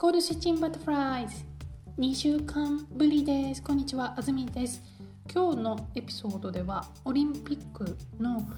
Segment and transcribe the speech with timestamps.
[0.00, 1.44] コールシチンバタフライズ。
[1.98, 3.62] 2週間ぶりです。
[3.62, 4.82] こんにちはあずみです。
[5.30, 8.48] 今日のエピソードではオリンピックの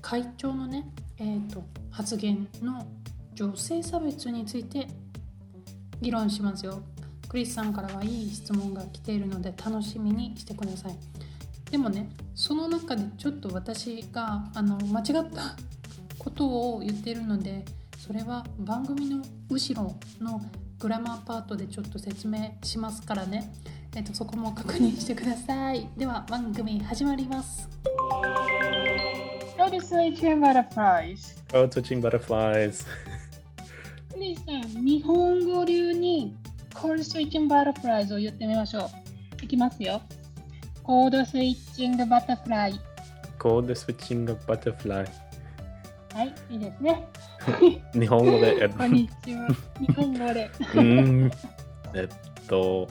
[0.00, 0.88] 会長のね、
[1.18, 2.86] えーと、発言の
[3.34, 4.86] 女性差別について
[6.00, 6.80] 議論しますよ。
[7.28, 10.96] クリスさんからはいい質問が来ているので楽しみにしてください。
[11.68, 15.56] でもねその中でちょっと私があの間違った
[16.16, 17.64] ことを言ってるので
[17.98, 20.40] それは番組の後ろの
[20.82, 23.52] グラマーパートでちょっと説明しますからね、
[23.94, 25.88] えっと、そこも確認してください。
[25.96, 27.68] では番組始まります。
[29.56, 31.36] コールスイッチンバタフライズ。
[31.52, 32.84] コールスイッチンバタフライズ。
[34.12, 36.36] クリスさん日本語流に
[36.74, 38.90] コールスイッチンバタフライズを言ってみましょ
[39.40, 39.44] う。
[39.44, 40.02] いきますよ。
[40.82, 42.80] コードスイッチングバタフライ。
[43.38, 45.06] コードスイッチングバタフライ。
[46.12, 47.06] はい、いいですね。
[47.94, 48.68] 日本語で。
[48.68, 49.48] こんにちは。
[49.80, 50.50] 日本語で。
[50.74, 51.30] うん。
[51.94, 52.88] えっと、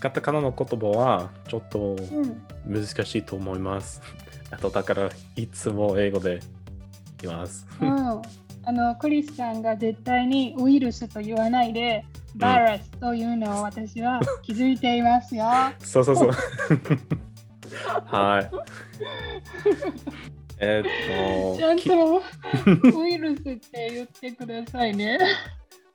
[0.00, 1.96] カタカナの言葉はちょっと
[2.66, 4.00] 難しいと思います。
[4.50, 6.40] あとだからいつも英語で
[7.20, 7.66] 言います。
[7.80, 8.22] うん。
[8.62, 12.04] あのクリスさんが絶対にウイルスと言わないで、
[12.36, 15.44] バイラスというのを私は気づいていますよ。
[15.80, 16.30] そうそうそう。
[18.06, 18.50] はい。
[20.60, 21.58] えー、っと。
[21.58, 22.22] ちゃんと
[23.00, 25.18] ウイルスって言ってくださいね。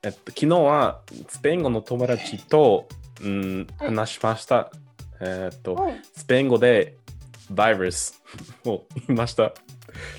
[0.02, 2.88] えっと、昨日はスペイン語の友達と、
[3.22, 4.70] うん、話しました。
[5.20, 5.76] えー、っと、
[6.14, 6.96] スペイン語で
[7.50, 8.22] バイルス
[8.64, 9.52] を言いました。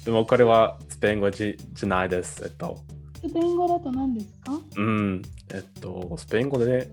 [0.06, 2.42] でもこれはスペイン語じじゃないです。
[2.44, 2.78] えっと。
[3.16, 4.54] スペイン語だと何ですか？
[4.78, 5.22] うん、
[5.54, 6.90] えっと、スペイン語で、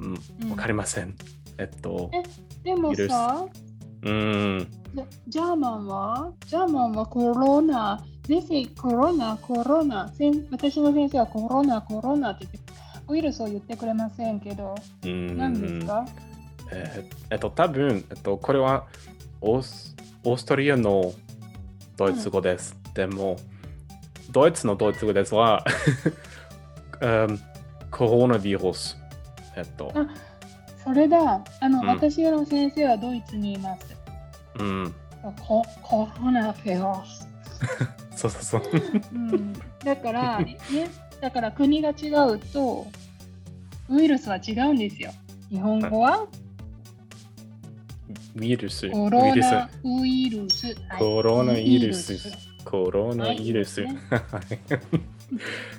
[0.00, 1.14] うん、わかりません。
[1.58, 2.22] えっと、え、
[2.64, 3.46] でもさ、
[4.04, 4.68] うん。
[5.28, 8.04] ジャーマンはジャーマンはコロナ。
[8.22, 10.10] ぜひコロナ、コロナ。
[10.50, 12.72] 私の先生はコロナ、コロナって言って、
[13.08, 16.06] ウイルスを言ってくれませんけど、何ですか？
[16.72, 18.86] えー、えっと、多分、えっと、これは
[19.42, 19.94] オース
[20.24, 21.12] オーストリアの
[21.98, 22.74] ドイツ語です。
[22.86, 23.36] うん、でも、
[24.30, 25.62] ドイツのドイツ語ですは、
[27.02, 27.40] うん、
[27.90, 28.96] コロナウイルス。
[29.56, 29.92] えっと。
[29.94, 30.06] あ
[30.82, 31.44] それだ。
[31.60, 33.93] あの、うん、私の先生はドイツにいます。
[34.58, 34.94] うん。
[35.46, 37.28] ココロナフェロス。
[38.16, 38.62] そうそうそう。
[39.12, 39.52] うん、
[39.84, 40.56] だから、ね、
[41.20, 42.86] だから国が違うと、
[43.88, 45.12] ウイルスは違うんですよ。
[45.50, 46.26] 日本語は、
[48.36, 48.90] ウイルス。
[48.90, 49.32] コロナ
[49.84, 50.74] ウイルス。
[50.98, 52.18] コロナウイルス。
[52.64, 53.84] コロナウイルス。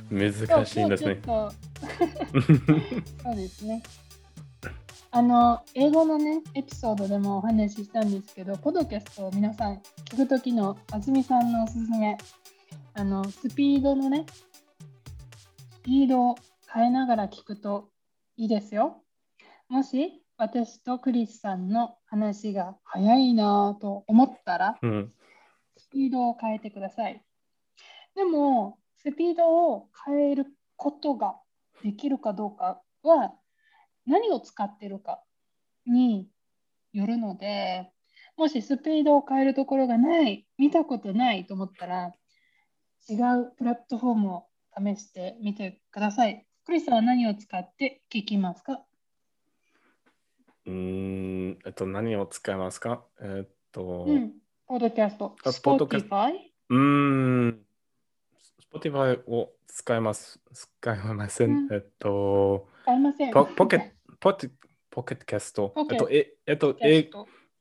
[0.10, 0.34] 難
[0.66, 1.20] しいんですね。
[1.26, 1.52] そ
[3.32, 3.84] うですね。
[5.16, 9.82] あの英語のねエピソードでもお話ししたんですけどポドキャストを皆さん
[10.12, 12.18] 聞く時のあずみさんのおすすめ。
[12.96, 14.26] あのスピードのね
[15.72, 16.36] スピードを
[16.70, 17.88] 変えながら聞くと
[18.36, 19.04] いいですよ。
[19.70, 25.14] もし私とクリスさんの話が早いなと思ったら、うん、
[25.78, 27.24] スピードを変えてください。
[28.16, 31.38] でもスピードを変えることが
[31.82, 33.32] できるかどうかは
[34.06, 35.22] 何を使ってるか
[35.86, 36.30] に
[36.94, 37.92] よるので、
[38.38, 42.14] もしスピードを変えるところがない、見たことないと思ったら、
[43.10, 44.46] 違うプラットフォームを
[44.78, 46.46] 試してみてください。
[46.66, 48.82] クリスは何を使って聞きますか？
[50.66, 53.04] うん、えっと、何を使いますか？
[53.22, 54.34] えっと、うん、
[54.68, 55.36] ポッドキャスト。
[55.52, 57.62] スポティファイうん、
[58.60, 60.42] スポティファイを使います。
[60.52, 61.52] 使いません。
[61.52, 63.32] うん、えっと、使いません。
[63.32, 64.50] ポポケポケ
[64.90, 65.74] ポケットキャスト。
[65.92, 67.10] えっと、ええっと、え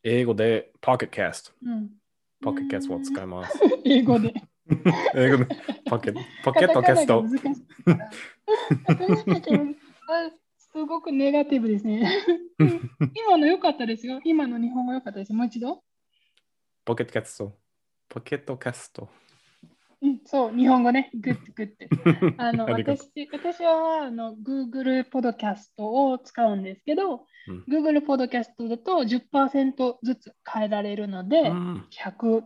[0.03, 1.53] 英語でポケットキャスト。
[2.43, 3.59] ポケットキャストを使います。
[3.85, 4.35] 英語で。
[5.15, 5.49] 英語で
[5.89, 6.13] ポケ
[6.45, 7.25] ポケットキャスト。
[10.57, 12.11] すごくネガティブですね。
[13.15, 14.21] 今の良かったですよ。
[14.25, 15.33] 今の日本語良かったです。
[15.33, 15.85] もう一度。
[16.85, 17.57] ポケットキャスト。
[18.09, 19.09] ポケットキャスト。
[20.05, 21.89] うん、そう、日本語ね、グッグッて。
[22.37, 32.43] あの私私はあの Google ポッドキャストを使うんですけど、うん、Google ポッドキャストだと10%ずつ変えられるので、うん、100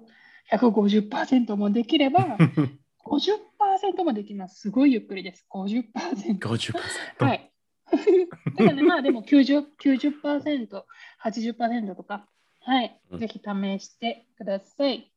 [0.53, 2.39] 150%もできれば
[3.05, 4.61] 50%もできます。
[4.61, 5.47] すごいゆっくりです。
[5.51, 6.39] 50%。
[6.39, 7.25] 50%.
[7.25, 7.53] はい。
[8.57, 10.83] だからね、まあでも90%、90%
[11.23, 12.29] 80%とか、
[12.61, 15.13] はい、うん、ぜひ試してください。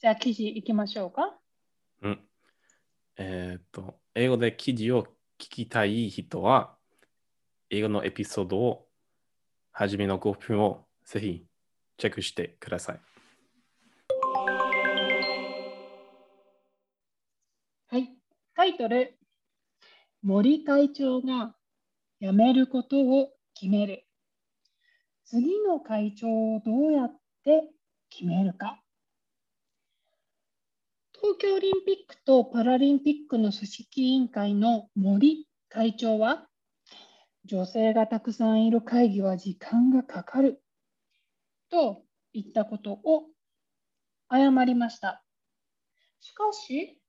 [0.00, 1.38] じゃあ記事いきましょうか。
[2.02, 2.20] うん。
[3.16, 5.04] えー、っと、英語で記事を
[5.38, 6.76] 聞きたい人は、
[7.70, 8.86] 英語のエピソードを、
[9.72, 11.46] 初めの5分をぜひ
[11.98, 13.00] チェックしてください。
[17.88, 18.16] はい。
[18.54, 19.18] タイトル、
[20.22, 21.54] 森会長が
[22.20, 24.06] 辞めることを決める。
[25.24, 27.68] 次の会長をどうやって
[28.08, 28.82] 決めるか。
[31.22, 36.46] 東京オリンピックとパラリンピックの組織委員会の森会長は、
[37.46, 40.62] 女性がたくさんいる会議は時間がかかる
[41.70, 42.02] と
[42.34, 43.24] 言ったことを
[44.30, 45.24] 謝りました。
[46.20, 47.00] しかし、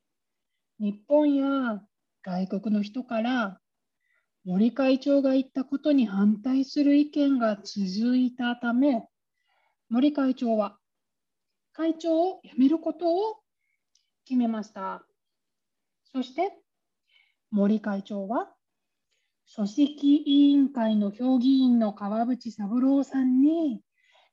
[0.80, 1.82] 日本や
[2.24, 3.60] 外国の人から
[4.46, 9.04] 森会長が言ったことに反対する意見が続いたため、
[9.90, 10.78] 森会長は
[11.74, 13.40] 会長を辞めることを
[14.28, 15.06] 決めました。
[16.12, 16.52] そして、
[17.50, 18.54] 森会長は
[19.56, 23.82] 組織委員会の評議員の川淵三郎さんに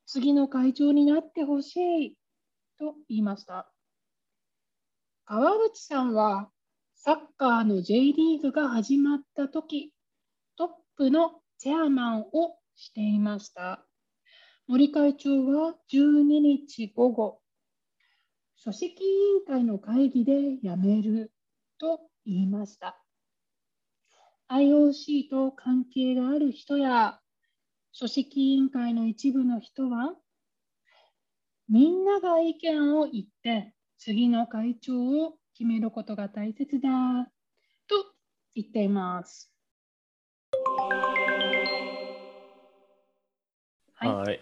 [0.05, 2.17] 次の会長になってほしい
[2.77, 3.71] と言いました。
[5.23, 6.49] 川淵さんは
[6.95, 9.93] サッカーの J リーグが始まった時
[10.57, 10.67] トッ
[10.97, 13.85] プのチェアマンをしていました。
[14.67, 17.39] 森会長は12日午後、
[18.65, 21.31] 組織委員会の会議で辞める
[21.77, 22.99] と言いました。
[24.49, 27.19] IOC と関係がある人や
[27.95, 30.15] 組織委員会の一部の人は、
[31.69, 36.89] みんなが意見を言って次の会長を決めることが大切だ
[37.87, 38.05] と
[38.55, 39.51] 言っています。
[43.93, 44.09] はい。
[44.09, 44.39] はい。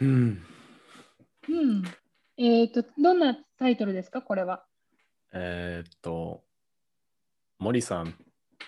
[0.02, 0.47] うん。
[1.48, 1.82] うん。
[2.36, 4.64] えっ、と、どんなタイトルですか、これは？
[5.32, 6.42] えーっと、
[7.58, 8.14] 森さん、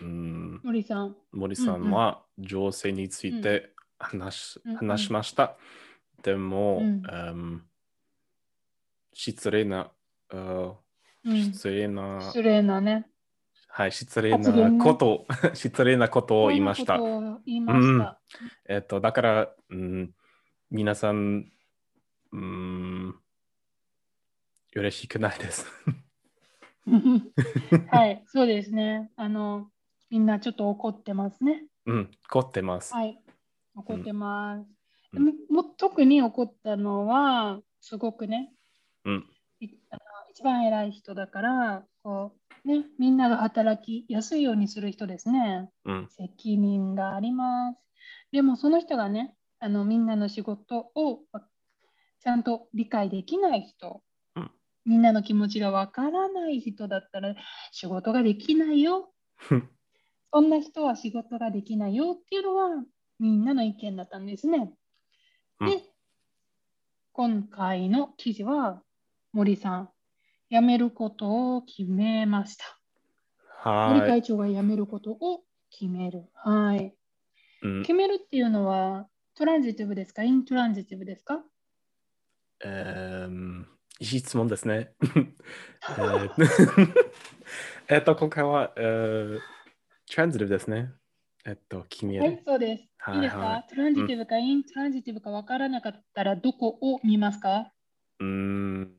[0.01, 1.17] うん、森さん。
[1.33, 5.57] 森さんは女性について話し,、うんうん話しました。
[6.23, 7.63] でも、うんうん
[9.13, 9.91] 失礼な、
[10.31, 13.07] 失礼な、失礼なね。
[13.69, 17.21] はい、失礼なこと、 失礼なことを言いましたこ。
[17.21, 18.21] んなことを言いました。
[18.69, 20.15] えっと、だから、うん、
[20.71, 21.53] 皆さん、
[22.33, 23.15] うん、
[24.75, 25.67] 嬉しくないです。
[27.91, 29.11] はい、そうですね。
[29.17, 29.71] あの、
[30.11, 31.67] みんなちょっと怒ってますね。
[31.87, 32.95] うん、怒ってます。
[32.95, 33.21] はい、
[33.75, 34.61] 怒ってます。
[34.61, 34.81] うん
[35.13, 38.53] でもも特に怒ったのは、すごくね、
[39.05, 39.27] うん、
[39.59, 40.01] いあの
[40.31, 42.33] 一番偉い人だから、こ
[42.65, 45.69] う、ね、みんなが働きやすいようにする人ですね。
[45.85, 47.79] うん、責任があります。
[48.33, 51.43] でもその人がね、あのみんなの仕事をわ
[52.21, 54.03] ちゃんと理解できない人、
[54.37, 54.51] うん
[54.87, 57.35] みんなの気持ちがわからない人だったら
[57.71, 59.13] 仕事ができないよ。
[60.33, 62.85] そんな人は仕事ができないよっていうのは
[63.19, 64.73] みんなの意見だったんですね。
[65.61, 65.83] うんで、
[67.13, 68.83] 今回の記事は
[69.33, 69.91] 森さん、
[70.51, 72.65] 辞めることを決めました。
[73.65, 74.09] 森はい。
[74.09, 76.25] 会長が辞めることを決める。
[76.35, 76.95] はい。
[77.63, 80.23] うん決めるっていうのはトランジティブですか？
[80.23, 81.45] イントランジティブですか？
[82.65, 83.65] えー
[84.03, 84.95] いい質問ですね。
[87.87, 89.39] えっと、今回は、えー、
[90.11, 90.93] トランジティブですね。
[91.45, 92.21] えっと、君へ。
[92.21, 92.89] はい、そうです。
[92.97, 97.73] はいいいですか、はいトランジティブかイントランジティブか分からなかったらどこを見ますか？
[98.21, 98.95] うーん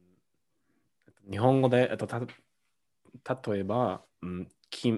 [1.31, 4.91] 日本語で、えっと、た例えば、うん、き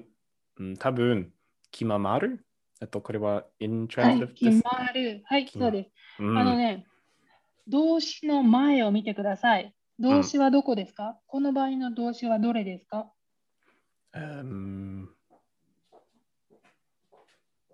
[0.58, 1.34] うん、多分
[1.72, 2.46] 決ままる？
[2.82, 4.64] えっと、これははい、intransitive で決す。
[4.66, 5.22] まる。
[5.26, 5.92] はい、決まそうです。
[6.20, 6.86] うんあのね、
[7.68, 9.74] 動詞の前を見てください。
[10.00, 13.12] 動詞はどこですか、この場合の動詞はどれですか？
[14.14, 15.10] うん。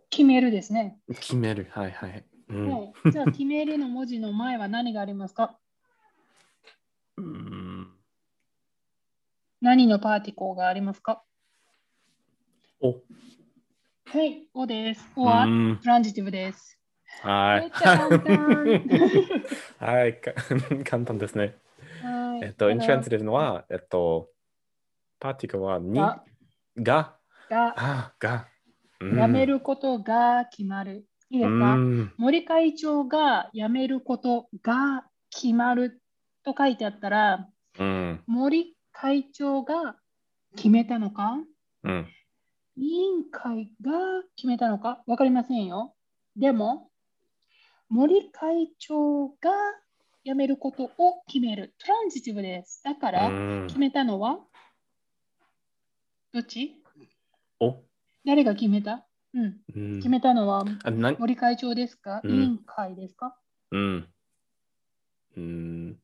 [0.10, 1.00] 決めるですね。
[1.08, 1.67] 決める。
[1.72, 2.25] はいはい。
[2.50, 2.69] うん。
[2.72, 5.58] はい、じゃあ、決めるの文字の前は何がありますか？
[7.17, 7.88] うん。
[9.62, 11.24] 何のパーティコーがありますか？
[12.81, 13.01] お。
[14.05, 15.05] はい、おです。
[15.15, 15.46] おは？
[15.46, 15.79] うん。
[15.81, 16.78] トランジティブです。
[17.21, 17.69] はい。
[19.83, 20.31] はい、か
[20.85, 21.55] 簡単ですね。
[22.01, 24.29] はいえっと、だから intransitive のは、えっと、
[25.19, 26.23] パーティクはに、が
[26.77, 27.17] が、
[27.49, 28.47] があ、が、
[29.01, 31.05] うん辞めることが決まる。
[31.29, 36.01] いいですか、うん森会長が辞めることが決まる
[36.43, 37.47] と書いてあったら、
[37.77, 38.23] うん。
[38.27, 39.97] 森会長が
[40.55, 41.37] 決めたのか？
[41.83, 42.07] うん。
[42.77, 43.91] 委員会が
[44.35, 45.03] 決めたのか？
[45.05, 45.93] わかりませんよ。
[46.35, 46.88] でも、
[47.89, 49.51] 森会長が
[50.24, 51.74] 辞めることを決める。
[51.79, 52.81] トランジティブです。
[52.84, 53.31] だから、う
[53.63, 53.67] ん。
[53.67, 54.39] 決めたのは
[56.31, 56.75] どっち？
[57.60, 57.81] お、
[58.25, 59.08] 誰が決めた？
[59.34, 59.58] うん。
[59.75, 59.98] うん。
[59.98, 60.65] 決めたのは
[61.17, 62.31] 森会長ですか、うん。
[62.31, 63.36] 委員会ですか？
[63.72, 64.08] うん。
[65.36, 66.00] うん。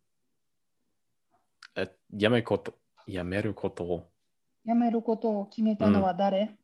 [1.75, 2.73] え、やめること、
[3.05, 4.09] やめることを、
[4.65, 6.57] 辞めることを決めたのは誰、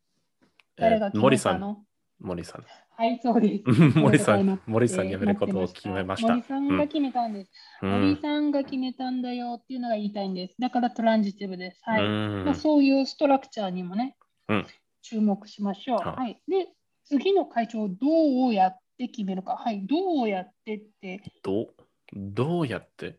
[0.78, 1.86] 誰が決め森さん、たの？
[2.22, 2.66] 森さん。
[2.96, 3.63] はい、そうです。
[3.98, 6.30] 森さん森さんやめることを決めました。
[6.30, 7.51] 森さんが決めたんです。
[7.82, 10.56] うん森さんが決めたんだよっていうのが言いたいんです。
[10.60, 11.82] だからトランジティブです。
[11.84, 12.06] はい。
[12.06, 14.16] うんまあ、そういうストラクチャーにもね、
[14.48, 14.66] うん
[15.01, 15.98] 注目しましょう。
[15.98, 16.42] はいはい。
[16.48, 16.70] で、
[17.06, 19.56] 次の会長をどうやって決めるか。
[19.56, 19.86] はい。
[19.88, 21.74] どうやってって、どう
[22.13, 23.18] どうやって、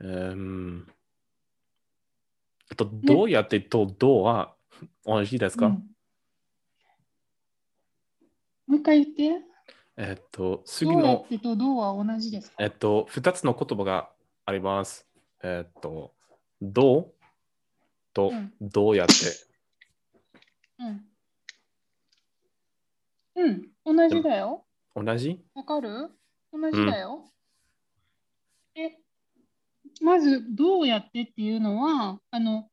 [0.00, 0.86] うん
[2.70, 4.54] えっと、どうやってとどうは
[5.04, 5.86] 同じですか、うん
[8.70, 9.44] もう一回言って。
[9.96, 12.56] えっと、次どうやっの、てとどうは同じですか？
[12.60, 14.10] えっと、二つの言葉が
[14.46, 15.08] あります。
[15.42, 16.14] えっと、
[16.62, 17.12] どう？
[18.14, 19.14] とうんどうやって？
[20.78, 21.04] うん。
[23.34, 24.64] うん、同じだよ。
[24.94, 25.40] 同じ？
[25.54, 26.10] わかる？
[26.52, 27.24] 同じだよ。
[28.74, 28.98] で、
[30.00, 32.68] まず、どうやってっていうのは、あの、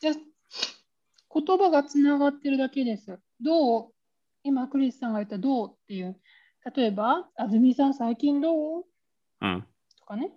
[0.00, 3.20] じゃ言葉がつながってるだけです。
[3.40, 3.92] どう？
[4.42, 6.18] 今、クリスさんが言ったどうっていう。
[6.74, 8.84] 例えば、あずみさん、最近どう？
[9.42, 9.66] うん。
[9.98, 10.32] とかね。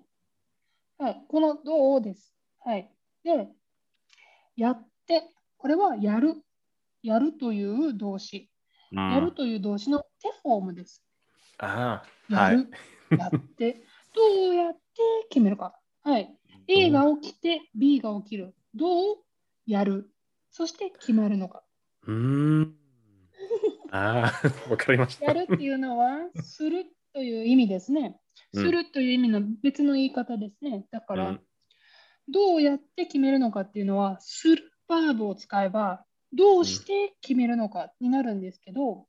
[0.97, 2.35] はい、このどうです。
[2.59, 2.91] はい。
[3.23, 3.47] で、
[4.55, 5.23] やって、
[5.57, 6.43] これはやる。
[7.01, 8.49] やるという動詞。
[8.91, 11.03] うんやるという動詞の手フォームです。
[11.57, 12.57] ああ、はい。
[12.57, 12.71] やる、
[13.17, 13.83] やって、
[14.15, 14.79] どうやって？
[15.29, 15.79] 決めるか。
[16.03, 16.37] はい。
[16.67, 18.53] A が起きて B が起きる。
[18.75, 19.15] どう？
[19.65, 20.11] やる。
[20.51, 21.63] そして決まるのか。
[22.03, 22.82] うーん。
[23.91, 25.25] ああ、 わかりました。
[25.25, 28.01] やるっていうのは、するという意味ですね。
[28.01, 28.23] うん
[28.55, 30.85] するという意味の別の言い方ですね。
[30.91, 31.41] だから、うん
[32.29, 39.07] どうやって決めるのかっていうのは、するバーブを使えば、どうして決めるのかになるんですけど、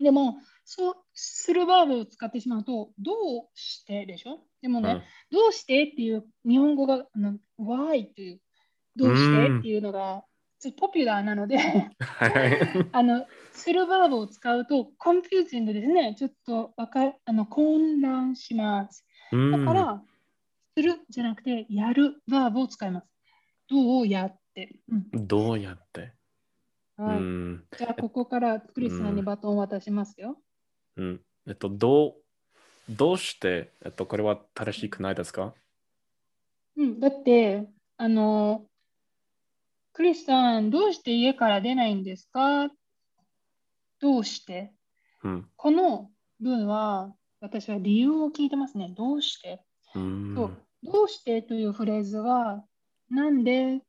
[0.00, 4.40] でも、そうするバーブを使ってしまうと、どうしてでしょ？
[4.62, 8.40] でもね、どうしてっていう日本語が、あの why という、
[8.96, 10.24] どうしてっていうのが、
[10.58, 12.88] ちょっとポピュラーなので、はい。
[12.92, 16.14] あの、する verb を使うと、 confusing ですね。
[16.18, 19.06] ちょっとわかあの混乱します。
[19.30, 20.02] だから、
[20.76, 23.06] するじゃなくて、やるバーブを使います。
[23.68, 24.80] どうやって。
[24.88, 26.12] うんうん、どうやって、
[26.96, 30.38] はいうんじゃあ、ここからクリスさんにバトンを渡しますよ。
[30.96, 31.20] うん。
[31.46, 32.14] えっと、どう、
[32.88, 35.52] どうして、えっと、これは正しくないですか？
[36.76, 38.66] うん、だって、あの、
[39.96, 42.68] クリスさん、どうして家から出ないんですか？
[43.98, 44.74] どうして？
[45.24, 45.48] うん。
[45.56, 48.92] この文は、私は理由を聞いてますね。
[48.94, 49.64] どうして？
[49.94, 50.34] うん。
[50.36, 50.62] そう。
[50.82, 52.62] どうしてというフレーズは、
[53.08, 53.80] なんで、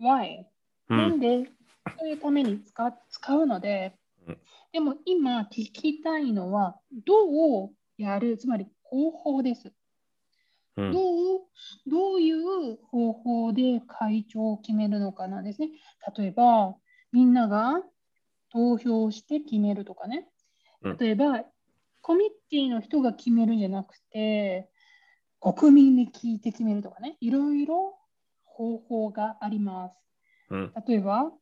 [0.00, 0.44] why、
[0.90, 0.96] うん。
[0.96, 1.50] なんで
[1.98, 3.96] というために使う使うので
[4.28, 4.38] うん、
[4.72, 9.72] でも今聞きたいのは、どうやる、つまり方法です。
[10.76, 11.40] うんどう
[11.86, 15.70] どういう方法で会長を決めるのかなんですね。
[16.16, 16.76] 例えば、
[17.12, 17.82] みんなが
[18.50, 20.28] 投票して決めるとかね
[20.82, 21.00] うん。
[21.00, 21.44] 例えば、
[22.02, 24.70] コミッティの人が決めるんじゃなくて、
[25.40, 27.16] 国民に聞いて決めるとかね。
[27.20, 27.98] いろいろ
[28.44, 29.98] 方法があります。
[30.50, 30.76] うん。
[30.86, 31.32] 例えば、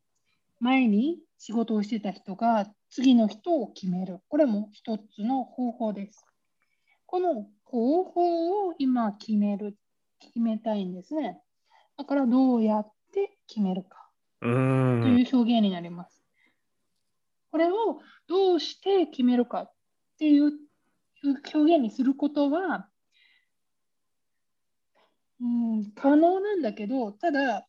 [0.60, 4.20] 前に仕事をしてた人が次の人を決める。
[4.28, 6.29] これも一つの方法です。
[7.11, 9.76] この方法を今決める、
[10.21, 11.40] 決めたいんですね。
[11.99, 15.19] だからどうやって決めるかうとん。
[15.19, 16.25] いう表現になります。
[17.50, 19.73] これをどうして決めるかっ
[20.21, 20.52] ていう
[21.52, 22.88] 表現にすることは、
[25.40, 27.67] うん、可能なんだけど、ただ、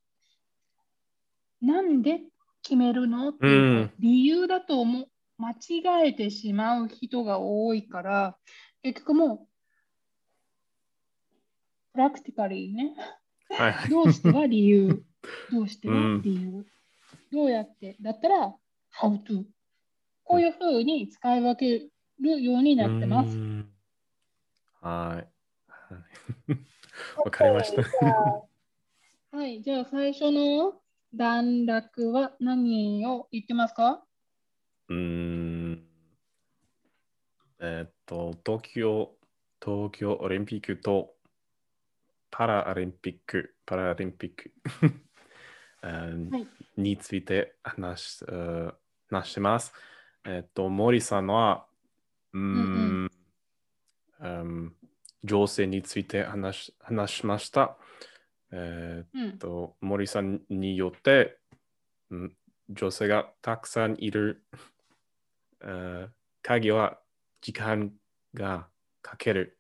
[1.62, 2.20] なんで
[2.62, 5.08] 決めるのっていううん理由だと思う
[5.40, 8.38] 間違えてしまう人が多いから、
[8.84, 9.48] 結局もう、
[11.94, 12.96] プラクティカリーね、
[13.50, 13.90] はいはい。
[13.92, 15.04] どうしては理由、
[15.52, 16.66] どうしてはうん理由、
[17.32, 18.56] どうやってだったら
[19.00, 19.46] how to。
[20.24, 23.38] こういうふうに使い分けるようになってます。
[23.38, 23.72] うん
[24.82, 25.28] はい。
[25.68, 26.02] はい
[27.18, 27.82] わかりました。
[29.38, 30.82] はい、じゃあ最初の
[31.14, 34.06] 段落は何を言ってますか？
[34.88, 35.88] うーん。
[37.60, 39.10] えっと、東京、
[39.64, 41.14] 東京オリンピックと
[42.30, 44.52] パラリンピック、パラリンピック
[46.76, 48.74] について話しえー
[49.10, 49.74] 話します。
[50.26, 51.66] えっと、森さんは、
[52.34, 53.12] うーうんん、
[54.20, 54.76] うん
[55.24, 57.78] 情勢について話し話しました。
[58.52, 59.38] えーうん。
[59.38, 61.38] と森さんによって、
[62.10, 62.36] うん、
[62.70, 64.44] 女性がたくさんいる、
[65.62, 66.10] えー
[66.44, 66.98] 鍵は
[67.42, 67.92] 時間
[68.34, 68.68] が
[69.02, 69.58] かける、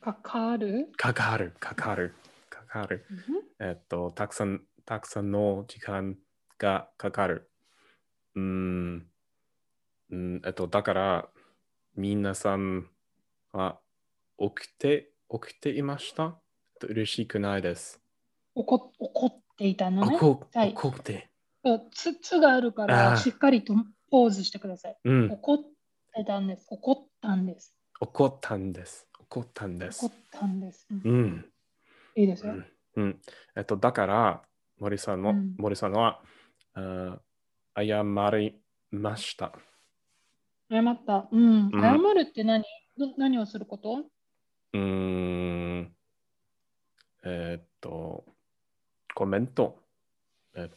[0.00, 2.14] かかる、かかる、かかる、
[2.48, 3.04] かかる。
[3.60, 6.16] えっと、たくさん、たくさんの時間
[6.58, 7.50] がかかる。
[8.34, 9.10] うん、
[10.10, 11.28] うん、えっと、だから、
[11.96, 12.88] 皆さん
[13.52, 13.80] は
[14.38, 16.24] 起きて、起きていました？
[16.24, 18.00] えっと嬉しくないです。
[18.54, 20.16] 怒怒っていたのね？
[20.16, 20.40] 怒
[20.88, 21.28] って。
[21.92, 23.74] つつがあるかあら、ーしっかりと
[24.10, 24.96] ポーズしてください。
[25.04, 25.58] うん、怒っ
[26.14, 26.68] てたんです。
[26.70, 27.74] 怒ったんです。
[28.00, 29.06] 怒ったんです。
[29.20, 30.14] 怒ったんです怒。
[30.14, 30.86] ったんです。
[30.90, 31.44] うんうん。
[32.16, 32.54] いいですよ。
[32.54, 32.66] うん
[32.96, 33.20] うん、
[33.54, 34.42] えっと、だから、
[34.80, 36.22] 森さんの、うん森さんは、
[36.72, 37.18] あ
[37.76, 38.58] 謝り
[38.90, 39.52] ました。
[40.70, 41.28] 謝った。
[41.30, 41.70] うん。
[41.70, 42.64] うん謝るって何？
[42.96, 44.06] ど何をすること？
[44.72, 45.92] うーん。
[47.26, 48.24] えっと、
[49.14, 49.82] コメント。
[50.56, 50.70] え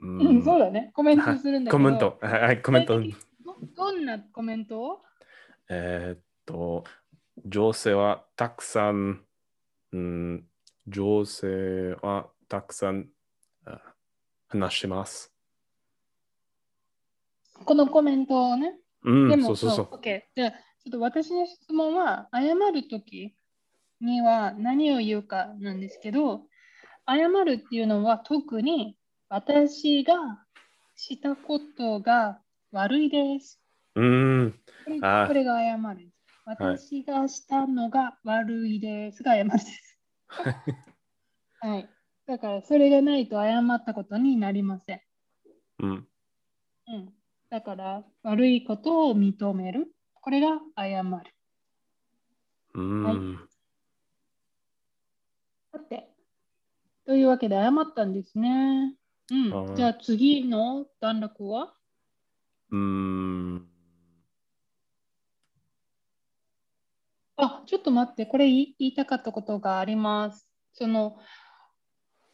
[0.00, 0.90] ううん、そうだね。
[0.94, 1.78] コメントするんだけど。
[1.78, 2.18] コメント。
[2.20, 3.00] はいはい、コメント。
[3.00, 3.06] ど
[3.76, 5.00] どんなコメント
[5.70, 6.84] をえっと、
[7.44, 9.24] 女性はたくさん、
[9.92, 10.44] うん、
[10.86, 13.08] 女性はたくさん
[13.66, 13.80] あ
[14.48, 15.32] 話します。
[17.64, 18.74] このコメントをね。
[19.04, 19.84] うん、でも、そうそうそう。
[19.96, 20.22] OK。
[20.34, 23.34] じゃあ、ちょっと私の質問は、謝るとき
[24.00, 26.42] には何を言うかなんですけど、
[27.06, 28.96] 謝るっていうのは特に
[29.28, 30.14] 私が
[30.96, 32.40] したことが
[32.72, 33.60] 悪いです。
[33.96, 36.10] うん、これが謝る。
[36.46, 39.98] 私がしたのが悪いですが謝るです。
[41.60, 41.88] はい。
[42.26, 45.00] だから、それがないと謝ったことになりません。
[45.78, 46.08] うん、
[46.88, 47.14] うん。
[47.50, 49.94] だから、悪いことを認める。
[50.14, 51.34] これが謝る。
[52.74, 53.48] うん。
[55.72, 56.10] さて、
[57.06, 58.96] というわけで謝ったんですね。
[59.30, 61.74] うんじゃあ次の段落は？
[62.70, 63.73] うん。
[67.36, 70.48] あ、ちょっと待って、これ言いたかったことがあります。
[70.72, 71.16] その、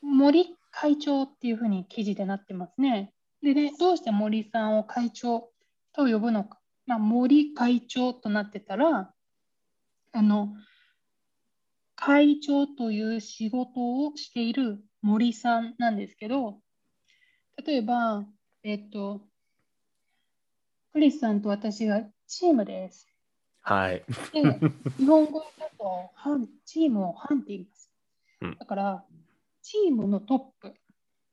[0.02, 3.12] 森会長っていうふうに記事でなってますね。
[3.42, 5.50] でね、どうして森さんを会長
[5.92, 6.58] と呼ぶのか。
[6.86, 9.14] まあ、森会長となってたら、
[10.12, 10.54] あの、
[11.94, 16.60] 会長という仕事をしている森さんなんですけど、
[17.64, 18.24] 例えば、
[18.62, 19.22] えっと、
[20.92, 23.09] クリスさんと私がチームです。
[23.62, 24.04] はい。
[24.32, 24.42] で、
[24.98, 27.90] 日本語だと班チームを班って言います
[28.40, 28.56] うん。
[28.58, 29.04] だから、
[29.62, 30.74] チームのトップ、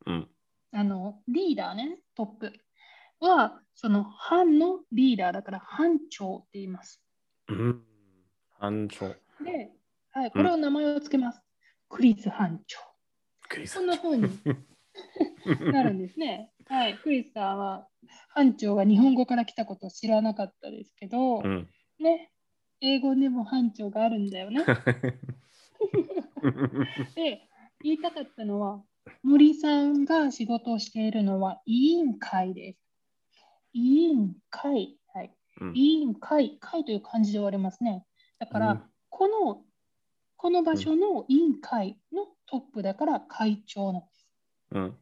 [0.05, 0.27] うん。
[0.73, 2.53] あのリーダーね、トップ
[3.19, 7.01] は、その班のリーダーだから班長って言います。
[7.47, 7.83] うん。
[8.59, 9.07] 班長。
[9.43, 9.71] で、
[10.11, 11.41] はい、これを名前をつけます。
[11.89, 12.79] クリス班長。
[13.49, 14.29] クリスこんな風に
[15.71, 16.51] なるんですね。
[16.65, 17.87] はい、クリスさんは
[18.29, 21.69] 班長が日本語から来たことを知らなかったですけど、うん。
[21.99, 22.31] ね、
[22.81, 24.63] 英語でも班長があるんだよね。
[27.15, 27.41] で、
[27.81, 28.83] 言いたかったのは、
[29.23, 32.79] 森さんが仕事をしているのは委員会です。
[33.73, 34.99] 委員会。
[35.13, 35.33] はい。
[35.61, 36.57] うん委員会。
[36.59, 38.05] 会という漢字で終わりますね。
[38.39, 38.83] だから、うん
[39.17, 39.65] この、
[40.35, 44.27] この場所の委員会のトップだから会長なんです。
[44.71, 44.97] うん。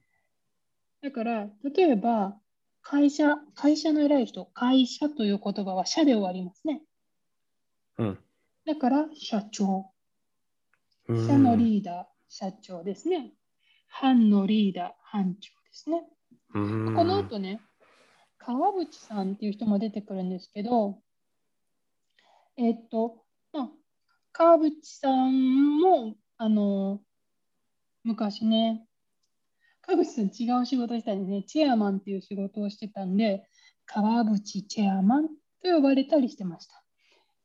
[1.02, 2.40] だから、例えば、
[2.88, 6.84] 会社、会社の偉い人、会社という言葉は社で終わりますね。
[7.98, 8.20] うん。
[8.64, 9.92] だから、社長。
[11.08, 13.34] うん社のリーダー、社長ですね。
[13.88, 16.04] 班のリーダー、班長ですね。
[16.54, 17.60] うんこの後ね、
[18.38, 21.00] 川淵さんっていう人も出てくるんですけど、
[22.56, 23.70] えっと、まあ、
[24.32, 27.02] 川淵さんも、あの、
[28.04, 28.86] 昔ね、
[29.86, 33.48] 川淵さん違う仕事したんでね、チェアマンっていう仕事をしてたんで、
[33.86, 36.84] 川淵チェアマンと呼ばれたりしてました。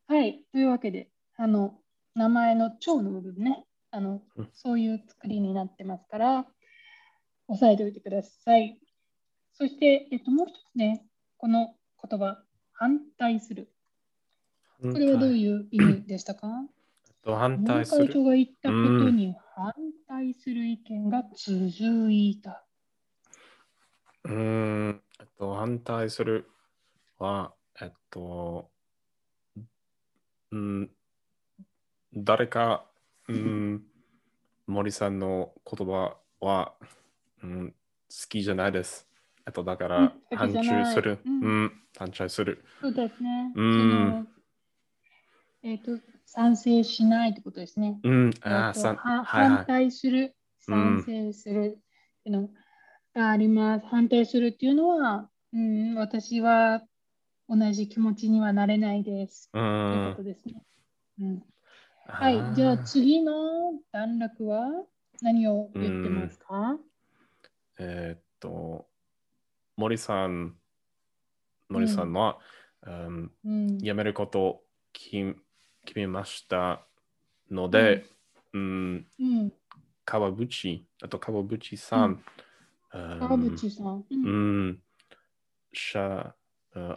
[0.07, 1.75] はい、というわけで、あの、
[2.15, 6.47] 名前の長の部分ね、あのうん、そういう作りになってますから、
[7.49, 8.79] 押さえておいてください。
[9.53, 11.05] そして、えっと、もう一つね、
[11.37, 11.75] この
[12.09, 13.71] 言葉、反対する。
[14.81, 16.49] これはどういう意味でしたか？
[17.23, 17.99] と反対する。
[17.99, 19.75] 森会長が言ったことに反
[20.09, 22.67] 対する意見が続いた。
[24.25, 25.03] うん。
[25.19, 26.51] えっと、反対する
[27.19, 28.71] は、えっと、
[30.51, 30.91] うん、
[32.15, 32.87] 誰か、
[33.29, 33.83] うん、
[34.67, 36.75] 森さんの言葉は、
[37.43, 37.77] うん、好
[38.29, 39.09] きじゃないです。
[39.47, 41.19] えっと、だかうんら、好反きじゃない対する。
[41.25, 42.65] ううんん、反対する。
[42.83, 43.55] そうですね。
[43.55, 44.29] うん
[45.63, 45.93] えっと、
[46.33, 47.99] 賛成しないってことですね。
[48.05, 52.51] うん、えああ、は反対する、うん賛成するっていうの
[53.15, 53.87] があります。
[53.87, 56.83] 反対するっていうのは、うん、私は
[57.49, 59.51] 同じ気持ちにはなれないです。
[59.51, 60.63] というんことですね。
[61.19, 61.43] うん、
[62.07, 64.69] ははい、じゃあ次の段落は
[65.23, 66.79] 何を言ってますか、
[67.81, 68.87] えーっと、
[69.77, 70.55] 森さん、
[71.69, 72.39] 森さんは、
[72.87, 73.33] うん。
[73.45, 73.79] うん。
[73.79, 74.63] 辞めることを
[74.93, 75.37] 決
[75.85, 76.87] 決めました
[77.51, 78.05] ので、
[78.53, 79.53] うん、うん。
[80.05, 82.23] 川淵、あと川淵さん、
[82.93, 83.19] うん。
[83.21, 83.99] 川淵さん。
[83.99, 84.05] う。
[84.11, 84.25] うん。
[84.25, 84.31] う
[84.69, 84.83] ん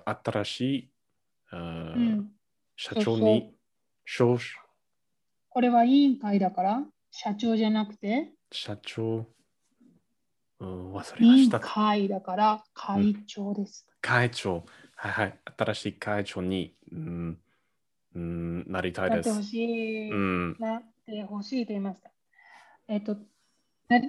[0.05, 0.91] 新しい、
[1.51, 1.61] うんう
[2.21, 2.31] ん。
[2.75, 3.55] 社長に
[4.05, 4.55] 少子
[5.49, 9.27] これは委員会だから、社長じゃなくて、社長、
[10.59, 11.59] うん、忘委員れました。
[11.59, 13.85] 会だから会長です。
[14.01, 14.65] 会長、
[14.95, 17.39] はいはい、新しい会長に、うん
[18.15, 19.47] うん、なりたいですなってほ。
[19.49, 20.11] しい。
[20.11, 22.11] うん、なってほしいと言いました。
[22.87, 23.17] えっと、
[23.89, 23.99] な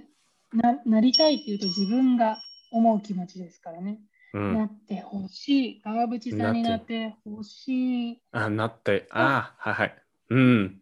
[0.52, 2.36] ななりたいっていうと自分が
[2.72, 4.00] 思う気持ちですからね。
[4.32, 5.80] うんなってほしい。
[5.82, 8.22] 川淵さんにななっってほしい。
[8.32, 10.02] あ、なって、あ、はいはい。
[10.30, 10.80] うん。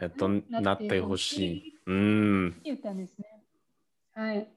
[0.00, 1.80] えっと、ななってほしい。
[1.86, 2.60] うん。
[2.62, 3.42] 言ったんですね。
[4.14, 4.48] はい。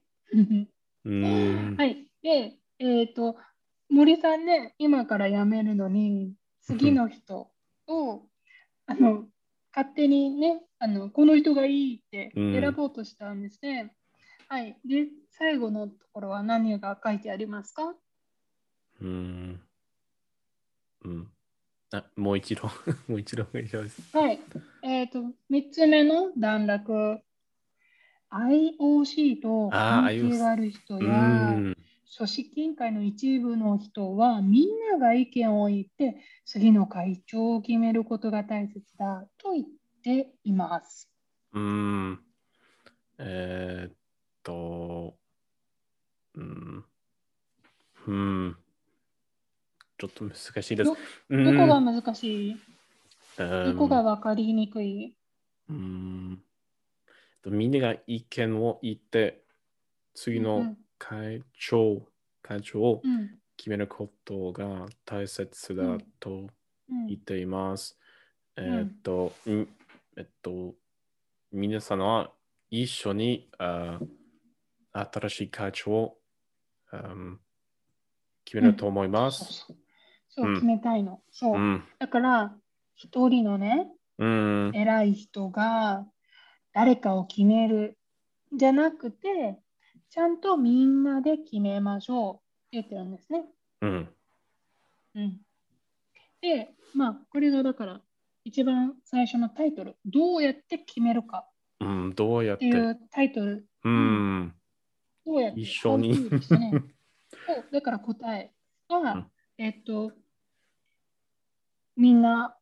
[1.03, 1.75] うん。
[1.77, 2.07] はい。
[2.21, 3.37] で、えっ、と、
[3.89, 7.49] 森さんね、今から辞めるのに、次の人
[7.87, 8.27] を、
[8.85, 9.25] あの、
[9.75, 13.93] 勝手にね、あの、この人がいいってうん選ぼうとしたんですね。
[14.49, 14.77] はい。
[14.85, 17.95] で、最後のところは何が書いてありますか？
[19.01, 19.61] うん。
[21.03, 21.31] うん。
[21.93, 22.63] あ、もう一度、
[23.07, 24.17] もう一度お願いします。
[24.17, 24.39] はい。
[24.83, 27.21] えっ、と、3つ目の段落。
[28.29, 31.77] IOC と関係がある人うや、ん。
[32.15, 39.65] 組織委員会の一部の人はみんなが意見を言って次の会長を決めることが大切だと言っ
[40.03, 41.09] ています。
[41.53, 42.19] うん。
[43.17, 43.93] えーっ
[44.41, 45.15] と、
[46.35, 46.85] うん。
[48.07, 48.57] うん。
[49.97, 50.91] ちょっと難しいです。
[50.91, 50.97] ど
[51.29, 52.51] うんどこが難しい？
[52.51, 52.57] うん
[53.37, 55.13] どこが分かりにくい？
[55.69, 56.41] うん
[57.43, 59.43] とみんなが意見を言って、
[60.13, 62.01] 次のうんうん会長、
[62.41, 66.47] 会長をうん決めることが大切だと
[66.89, 67.97] うん言っています。
[68.59, 69.67] んえーっと、ん
[70.15, 70.75] えっと、
[71.51, 72.31] 皆さんは
[72.69, 73.99] 一緒にあ
[74.93, 76.17] 新しい会長を
[76.93, 77.39] うん
[78.45, 79.65] 決めると思います。
[80.29, 81.21] そう決めたいの。
[81.31, 81.57] そうう。
[81.57, 81.83] ん。
[81.99, 82.55] だから
[82.95, 84.71] 一人のねうん。
[84.73, 86.05] 偉い人が
[86.73, 87.97] 誰かを決める
[88.53, 89.57] じゃなくて
[90.09, 92.43] ちゃんとみんなで決めましょうって
[92.73, 93.45] 言ってるんですね。
[93.81, 94.09] うん。
[95.15, 95.41] うん、
[96.41, 98.01] で、まあ、これがだから
[98.43, 101.47] 一番最初のタイトル、どうやって決めるか
[101.79, 102.13] うん。
[102.15, 102.55] どうやっ。
[102.57, 104.53] ってていうタイトル、うん。
[105.25, 106.15] どうやって一緒に
[106.47, 108.53] そうだから答え
[108.87, 110.11] は、うんえっと、
[111.95, 112.55] みんな、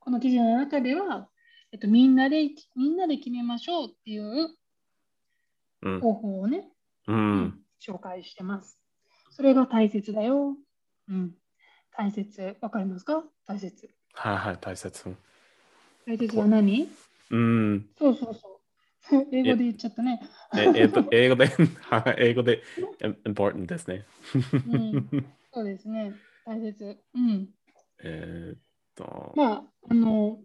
[0.00, 1.30] この記事の中では、
[1.70, 4.57] えっと、みんなで、みんなで決めましょうっていううん。
[6.00, 6.68] 方法をね、
[7.06, 7.60] ううんん。
[7.80, 8.78] 紹介してます。
[9.30, 10.56] それが大切だよ。
[11.08, 11.34] うん。
[11.92, 13.24] 大切、わかりますか？
[13.46, 13.88] 大切。
[14.14, 15.16] はいはい、大切。
[16.06, 16.88] 大切は何？
[17.30, 17.88] うん。
[17.98, 18.48] そうそうそ
[19.18, 19.26] う。
[19.32, 20.20] 英語で言っちゃったね。
[20.56, 21.46] ええっと、英語で、
[21.80, 22.62] はい英語で、
[23.24, 24.04] important ですね。
[24.66, 25.08] うん、
[25.52, 26.14] そうですね。
[26.44, 26.98] 大切。
[27.14, 27.48] うん。
[28.02, 28.58] えーっ
[28.94, 30.38] と、まあ、あの、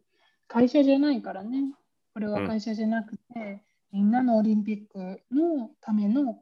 [0.47, 1.73] 会社じゃないからね。
[2.13, 3.63] これうんは会社じゃなくて、
[3.93, 6.39] みんなのオリンピックのための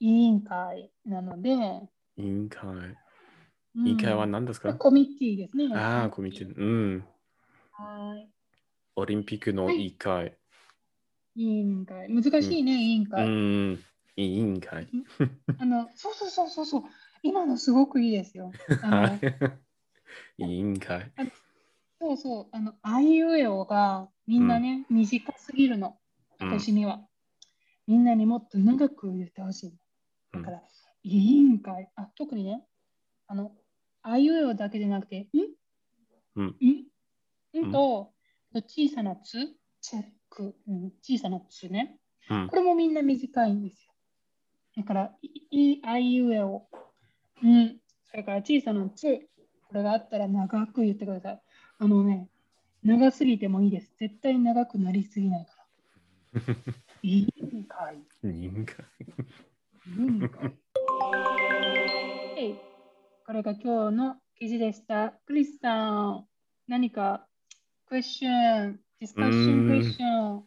[0.00, 1.50] 委員会なので、
[2.16, 2.64] 委員会。
[2.66, 5.68] うん委員会は何ですか、コミッティですね。
[5.74, 6.56] ああ、コミュニティ。
[6.56, 7.04] うん。
[7.72, 8.30] はい。
[8.94, 10.38] オリンピックの委員会。
[11.34, 12.08] 委員会。
[12.08, 13.28] 難しいね、委員う会。
[13.28, 13.78] ん。
[14.16, 14.88] 委員会。
[15.58, 16.82] あの、そうそうそうそうそう。
[17.24, 18.52] 今のすごくいいですよ。
[18.80, 19.08] は
[20.38, 20.44] い。
[20.44, 21.12] 委員会。
[22.00, 26.03] そうそう、あの、あいうえおがみんなね、短すぎるの、うん
[26.40, 27.06] 私には。
[27.86, 29.70] みんなにもっと長く言ってほしい。
[29.70, 29.78] うん
[30.32, 30.62] だから、
[31.04, 32.66] 委員会、あ、特にね、
[33.28, 33.52] あの、
[34.02, 35.38] あいうえおだけじゃなくて、ん？
[36.34, 36.56] うん。
[37.56, 37.66] ん？
[37.68, 38.12] んと、
[38.52, 41.98] 小さなつ、チェック、うん、小さなつね。
[42.28, 43.92] うんこれもみんな短いんですよ。
[44.76, 46.66] だから、い、いあいうえお、
[47.42, 47.76] うん、
[48.10, 49.28] それから小さなつ、
[49.68, 51.42] これがあったら長く言ってください。
[51.78, 52.28] あのね、
[52.82, 53.94] 長すぎてもいいです。
[53.98, 55.53] 絶対長くなりすぎないから。
[57.02, 57.96] 委員会。
[58.24, 58.84] 委員会。
[59.86, 60.40] 委員会。
[60.40, 60.50] は
[62.38, 62.54] い
[63.26, 65.14] これが今日の記事でした。
[65.26, 66.26] クリスさん、
[66.66, 67.26] 何か
[67.86, 70.44] クエスチョン、ディスカッションクエスチョン、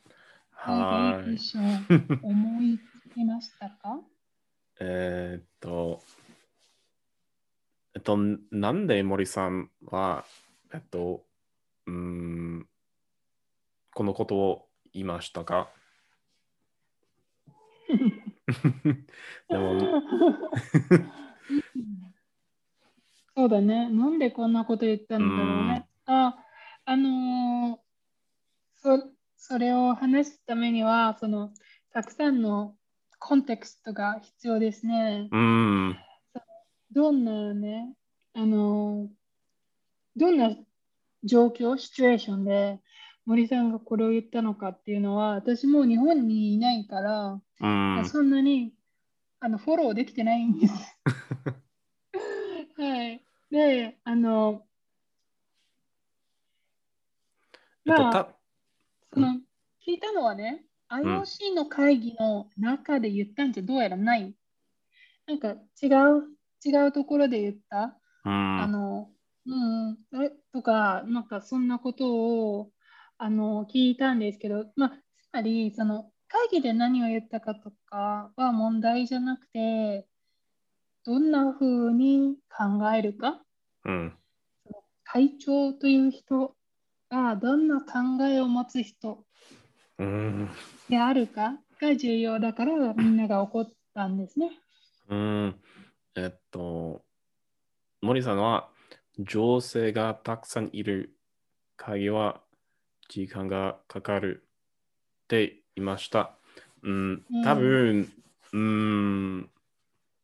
[0.66, 1.38] 何かいいクエはい。
[1.40, 2.78] スチョン思い
[3.10, 4.02] つきましたか？
[4.80, 6.04] えーっと、
[7.96, 8.18] えっと、
[8.52, 10.26] なんで森さんは、
[10.74, 11.24] えっと、
[11.88, 12.68] うーん、
[13.94, 15.70] このことを言いましたか？
[19.50, 20.02] でも、
[23.36, 23.90] そうだね。
[23.90, 25.88] なんでこんなこと言ったんだろうね。
[26.06, 26.38] あ、
[26.86, 27.80] あのー
[28.78, 31.52] そ、それを話すためには、その、
[31.92, 32.76] たくさんの
[33.20, 35.28] コンテクストが必要ですね。
[35.32, 35.98] うん。
[36.92, 37.94] どんなね、
[38.34, 39.18] あのー
[40.16, 40.50] どんな
[41.24, 42.80] 状況、シチュエーションで
[43.28, 48.06] 森さんがこれを言ったのかっていうのは、私もう日本にいないから、うん。
[48.06, 48.74] そんなに
[49.42, 50.74] あのフォローできてないんです。
[52.78, 53.22] はい。
[53.52, 54.66] で、あの、
[57.86, 58.30] えっと、まあ、た
[59.14, 59.42] その
[59.86, 64.34] 聞いたのはね、IOC の会議の中で言ったんじゃどうやらない。
[65.26, 65.50] なんか
[65.82, 66.30] 違う、
[66.66, 68.00] 違うところで言った。
[68.24, 68.62] うん。
[68.62, 69.10] あの、
[69.46, 72.72] うんうん、えとか、なんかそんなことを
[73.20, 74.94] あの聞いたんですけど、まあ、つ
[75.34, 80.08] まり、その会議で何を言ったかとかは問題じゃなくて、
[81.06, 83.42] どんな風に考えるか、
[83.86, 84.14] うん。
[85.04, 86.56] 会長という人
[87.10, 89.26] がどんな考えを持つ人
[89.98, 90.50] うん。
[90.90, 94.52] であるかが重要だから、みんなが怒ったんですね。
[95.10, 95.56] うん。
[96.16, 97.02] えっと、
[98.02, 98.70] 森さんは、
[99.18, 101.18] 女性がたくさんいる
[101.76, 102.42] 会議は
[103.10, 104.44] 時間がかかる
[105.26, 106.36] って言いました。
[106.84, 108.12] うん、多分、
[108.54, 109.50] うん、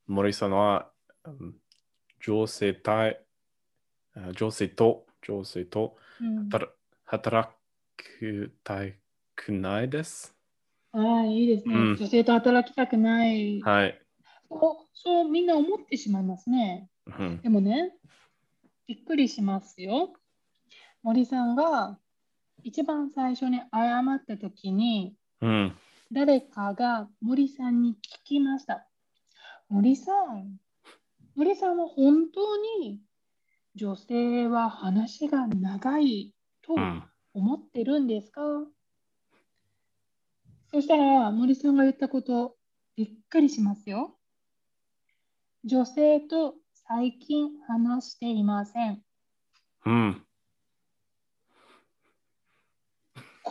[0.08, 0.89] 森さんは、
[1.26, 1.56] うん
[2.26, 3.19] 女性対、
[4.15, 6.72] あ女性と、女性とうん、働
[7.06, 7.50] 働
[7.98, 8.80] きた
[9.36, 10.34] くないです。
[10.93, 11.76] ああ、いいですね。
[11.76, 13.62] うん女性と働きたくない。
[13.62, 14.02] はい。
[14.50, 16.89] そう、そうみんな思ってしまいますね。
[17.08, 17.91] うんでもね、
[18.88, 20.13] びっくりしますよ。
[21.02, 22.00] 森さんが
[22.63, 25.78] 一番最初に謝ったときに、うん。
[26.12, 28.88] 誰かが森さんに聞きました。
[29.69, 30.58] 森さん、
[31.36, 33.02] 森さんは本当に
[33.76, 37.04] 女性は話が長いとうん。
[37.34, 38.41] 思ってるんですか、
[40.71, 42.56] そしたら森さんが言ったこと、
[42.95, 44.17] びっくりしますよ。
[45.65, 49.02] 女性と最近話していません。
[49.86, 50.22] うん。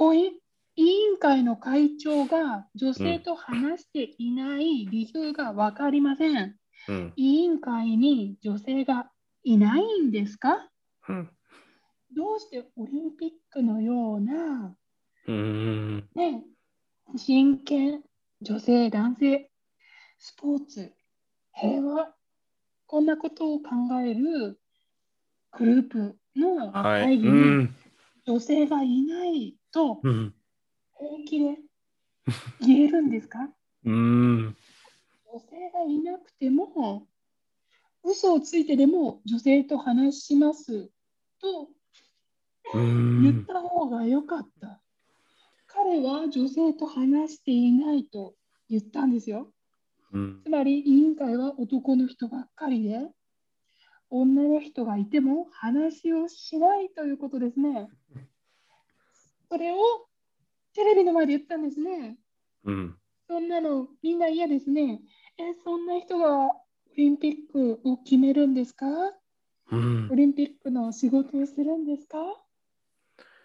[0.02, 0.32] こ委
[0.74, 6.56] 員会の会長が女性と話していない理由が分かりません。
[6.88, 7.12] うん。
[7.14, 9.12] 委員会に女性が
[9.44, 10.68] いないんですか？
[11.08, 11.30] うん。
[12.16, 14.74] どうしてオリンピックのような、
[15.28, 16.08] うん。
[16.16, 16.42] ね、
[17.14, 18.02] 真剣、
[18.40, 19.52] 女性、男性、
[20.18, 20.92] スポーツ、
[21.54, 22.12] 平和、
[22.86, 23.70] こんなことを考
[24.04, 24.58] える
[25.52, 27.02] グループのはい。
[27.04, 27.74] 会議にうん。
[28.26, 30.34] 女性がいないとうん。
[30.92, 31.58] 本気で
[32.60, 33.50] 言えるんですか？
[33.84, 34.56] うん。
[35.32, 37.06] 女性がいなくても、
[38.04, 40.90] 嘘をついてでも女性と話します
[41.40, 41.68] と
[42.74, 43.44] う言っん。
[43.46, 44.80] た方が良かった。
[45.66, 48.34] 彼は女性と話していないと
[48.68, 49.52] 言ったんですよ。
[50.12, 53.08] うんつまり委員会は男の人ばっかりで、
[54.10, 57.88] 女の人がいても話をしないということですね。
[59.52, 59.76] それを
[60.74, 62.16] テレビの前で言ったんですね。
[62.64, 62.96] うん。
[63.28, 65.02] そんなのみんな嫌ですね。
[65.36, 66.50] え、そんな人がオ
[66.96, 68.86] リンピックを決めるんですか？
[69.70, 72.16] うんオリンピックの仕事をするんですか？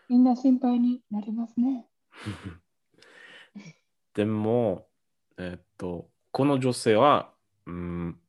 [0.07, 1.85] みんな心配になりますね。
[4.15, 4.87] でも、
[5.37, 7.33] えっと、この女性は、
[7.65, 8.21] うん、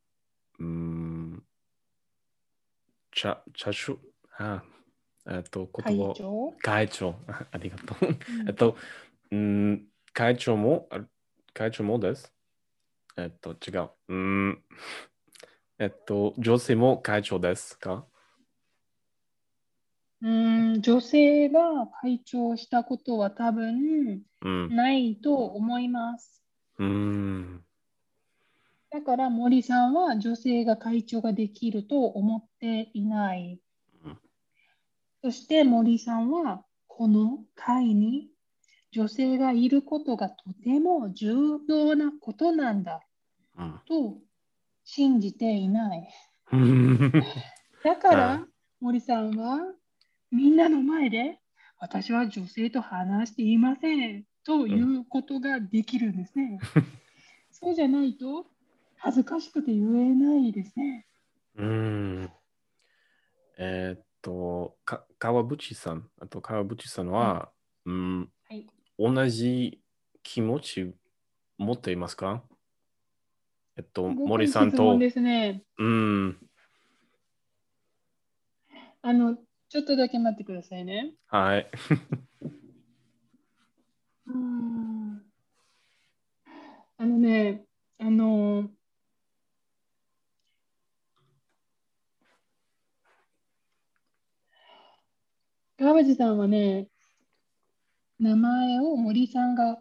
[0.58, 1.44] うん、
[3.12, 3.96] 茶、茶種、
[4.36, 4.64] あ、
[5.28, 6.54] えっと、会言葉を、長。
[6.62, 7.14] 会長、
[7.52, 8.06] ありがとう。
[8.06, 8.76] うんえっと、
[9.30, 11.04] うん、会長も、あ
[11.54, 12.32] 会長もです？
[13.16, 13.90] えっと、違う。
[14.08, 14.64] うん、
[15.78, 18.06] えっと、女性も会長ですか？
[20.20, 24.74] うん、女性が会長したことは多分うん。
[24.74, 26.42] ないと思います。
[26.78, 27.64] うん。
[28.90, 33.60] だから森さんは女性が会長ができると思っていないうん。
[35.22, 38.28] そして森さんはこの会に
[38.92, 43.00] 女性がいることがとても重要なことなんだ
[43.58, 44.18] うんと
[44.84, 46.08] 信じていない。
[46.52, 47.12] うん。
[47.84, 48.46] だかはら
[48.80, 49.60] 森さんは
[50.30, 51.38] みんなの前で
[51.78, 56.58] 私は女性と話していませんということができるんですね。
[57.52, 58.46] そうじゃないと
[58.96, 61.06] 恥ずかしくて言えないですね。
[61.56, 62.30] うん。
[63.58, 67.50] えーっと、か川淵さん、あと川淵さんは、
[67.84, 68.66] うん、はい。
[68.98, 69.80] 同じ
[70.22, 70.94] 気持ち
[71.56, 72.42] 持っていますか？
[73.76, 75.62] えっと、森さんと質問、ですね。
[75.78, 76.36] うん、
[79.02, 79.36] あの、
[79.68, 81.14] ちょっとだけ待ってくださいね。
[81.26, 81.70] はい。
[84.26, 85.22] うーん
[87.00, 87.64] あのね、
[88.00, 88.68] あの、
[95.78, 96.88] 川淵さんはね、
[98.18, 99.78] 名前を森さんが、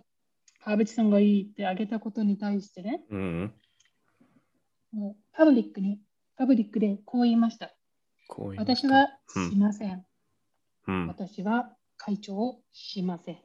[0.64, 3.54] 川淵さんがいいってあげたことに対してね、うん、
[4.92, 6.00] もうパブリックに、
[6.38, 7.74] パブリックでこう言いました。
[8.56, 8.62] した。
[8.62, 10.06] 私はうんしません。
[10.88, 13.38] うん、私は会長をしません。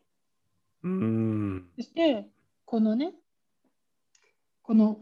[0.82, 2.28] うん、そして、
[2.66, 3.14] このね、
[4.62, 4.98] この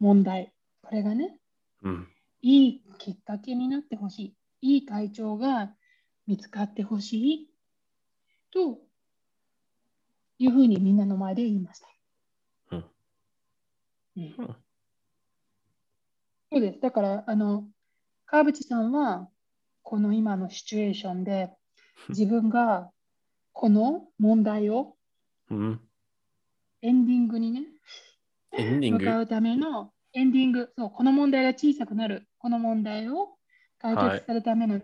[0.00, 1.38] 問題、これがね、
[1.82, 2.08] うん、
[2.42, 5.72] いいきっかけになってほしい、いい会長が
[6.28, 7.50] 見つかってほしい
[8.52, 8.78] と
[10.38, 11.88] いうふうにみんなの前で言いました。
[12.70, 12.84] うん
[14.16, 14.56] うんうん
[16.50, 16.80] そうです。
[16.80, 17.68] だから、あの、
[18.24, 19.28] 川淵さんは、
[19.82, 21.50] この今のシチュエーションで、
[22.08, 22.90] 自分が
[23.52, 24.96] この問題を
[25.50, 25.80] うん。
[26.80, 27.66] エンディングにね、
[28.52, 29.04] エンディング？
[29.04, 33.36] 向かうためのエンディング、そう、この問題が小さくなる、この問題を
[33.78, 34.80] 解決するための、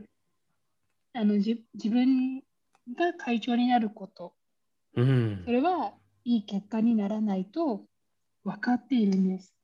[1.17, 2.41] あのじ自分
[2.97, 4.35] が会長になること、
[4.97, 5.51] うんそ。
[5.51, 7.85] れはいい結果にならないと
[8.45, 9.55] 分かっているんです。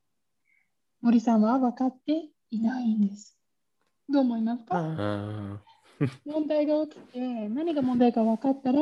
[1.01, 3.37] 森さんは分かっていないんです。
[4.09, 4.77] どう思いますか？
[4.77, 5.61] あ
[6.25, 8.79] 問題が起きて、何が問題か分かったら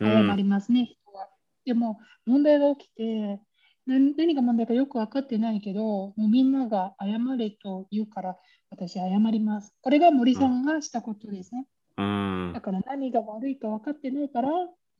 [0.00, 1.28] ー謝りますね、人は。
[1.64, 3.40] でも、問題が起きて、
[3.86, 8.36] 何何が問題かよく分かってないけど、もうみんなが謝れと言うから、
[8.70, 9.74] 私謝ります。
[9.80, 11.66] これが森さんがしたことですね。
[11.98, 12.60] うんだ。
[12.60, 14.48] から何が悪いか分かってないから、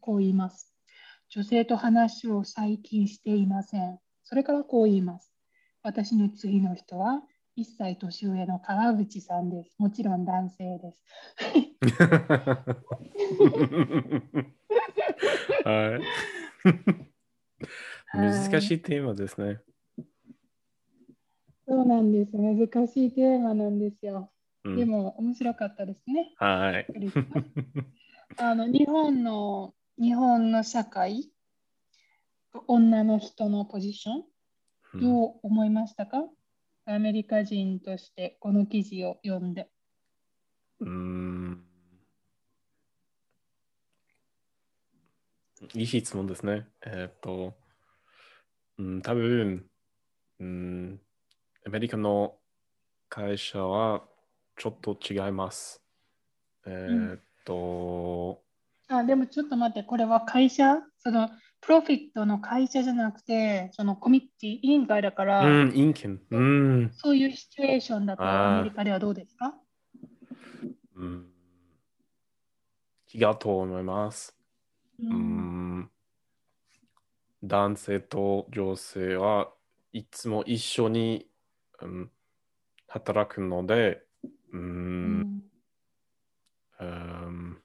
[0.00, 0.74] こう言います。
[1.30, 3.98] 女性と話を最近していません。
[4.24, 5.32] それからこう言います。
[5.82, 7.22] 私の次の人は
[7.56, 9.74] 1歳年上の川淵さんです。
[9.78, 11.04] もちろん男性です。
[15.64, 16.00] はい。
[18.16, 19.60] 難しいテーマですね。
[21.68, 22.32] そうなんです。
[22.32, 24.30] 難しいテーマなんですよ。
[24.68, 26.32] うんでも面白かったですね。
[26.36, 26.86] はい。
[28.36, 31.30] あの日本の日本の社会、
[32.66, 34.16] 女の人のポジション、
[34.94, 36.24] うんどう思いましたか？
[36.86, 39.68] アメリカ人としてこの記事を読んで。
[40.80, 41.64] うーん
[45.74, 46.66] いい質問ですね。
[46.86, 47.54] えーっと、
[48.78, 49.66] うん、多分、
[50.40, 51.00] うん、
[51.66, 52.38] アメリカの
[53.08, 54.04] 会社は
[54.58, 55.80] ちょっと違います。
[56.66, 58.42] えーっと、
[58.88, 66.18] あでもちょっと待って、これは会社そのプロフィットの会社じゃなくて、そのコミッティ委員会だから、うん、陰険。
[66.30, 69.54] うん、そういうシチュエーションだとアメリカではどうですか？
[70.96, 71.26] うん、
[73.14, 74.36] 違うと思います。
[75.00, 75.90] ううんん。
[77.44, 79.52] 男性と女性は
[79.92, 81.28] いつも一緒に、
[81.80, 82.10] うん、
[82.88, 84.02] 働くので、
[84.52, 85.42] ううんん
[86.80, 87.62] うん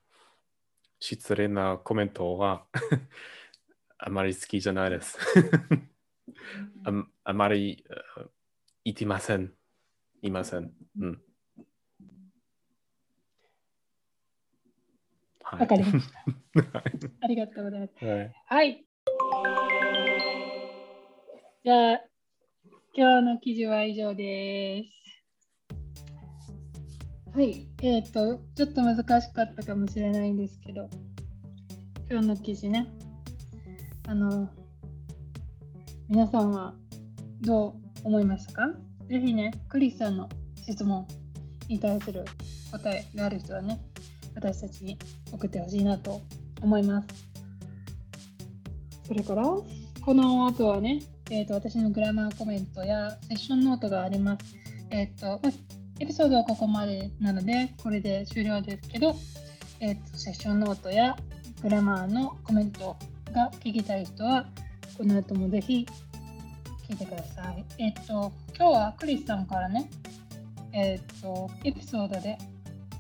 [1.00, 2.66] 失礼なコメントは
[3.98, 5.18] あまり好きじゃないです。
[6.86, 6.92] あ
[7.26, 7.86] あまり
[8.18, 8.30] うん
[8.86, 9.54] 言ってません。
[10.22, 10.74] いません。
[11.00, 11.22] うん。
[15.42, 16.20] はいわかりました。
[16.80, 18.06] はいありがとうございます。
[18.06, 18.86] はいはい。
[21.64, 22.02] じゃあ、
[22.94, 25.03] 今日の記事は以上です。
[27.34, 27.68] はい。
[27.82, 30.88] えっ、と、ちょっと難しかったかもしれないんですけど、
[32.08, 32.88] 今日の記事ね、
[34.08, 34.48] あの、
[36.08, 36.76] 皆さんは
[37.42, 38.68] どう思いましたか？
[39.10, 40.30] ぜひね、クリスさんの
[40.64, 41.08] 質問
[41.68, 42.24] に対する
[42.72, 43.82] 答えがある人はね、
[44.36, 45.00] 私たちに
[45.32, 46.22] 送ってほしいなと
[46.62, 47.08] 思います。
[49.08, 51.02] それから、この後はね、
[51.32, 54.56] えー、と私のグラマーコメントやセッションノートがあります。
[54.92, 55.42] えっ、と、
[56.04, 59.16] エピソードはここまでなので、これで終了ですけど、
[59.80, 61.16] えっ、と、セッションノートや
[61.62, 62.98] グラマーのコメント
[63.32, 64.46] が聞きたい人は、
[64.98, 65.88] この後もぜひ
[66.90, 67.64] 聞いてください。
[67.78, 69.90] えっ、と、今日はクリスさんからね、
[70.74, 72.38] えっ、と、エピソードで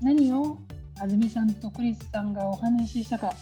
[0.01, 0.58] 何を
[0.97, 3.34] 安住さんとクリスさんがお話ししたか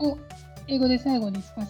[0.00, 0.18] を
[0.66, 1.68] 英語で最後に少し、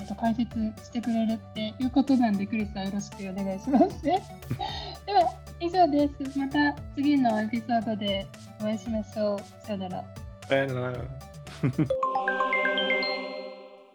[0.00, 4.20] えっと、解説してくれるっていうことなんで、クリスさんよろしくお願いしますね。
[5.06, 6.38] では、以上です。
[6.38, 8.26] また次のエピソードで
[8.60, 9.38] お会いしましょう。
[9.66, 10.04] さよなら。
[10.48, 11.04] さよなら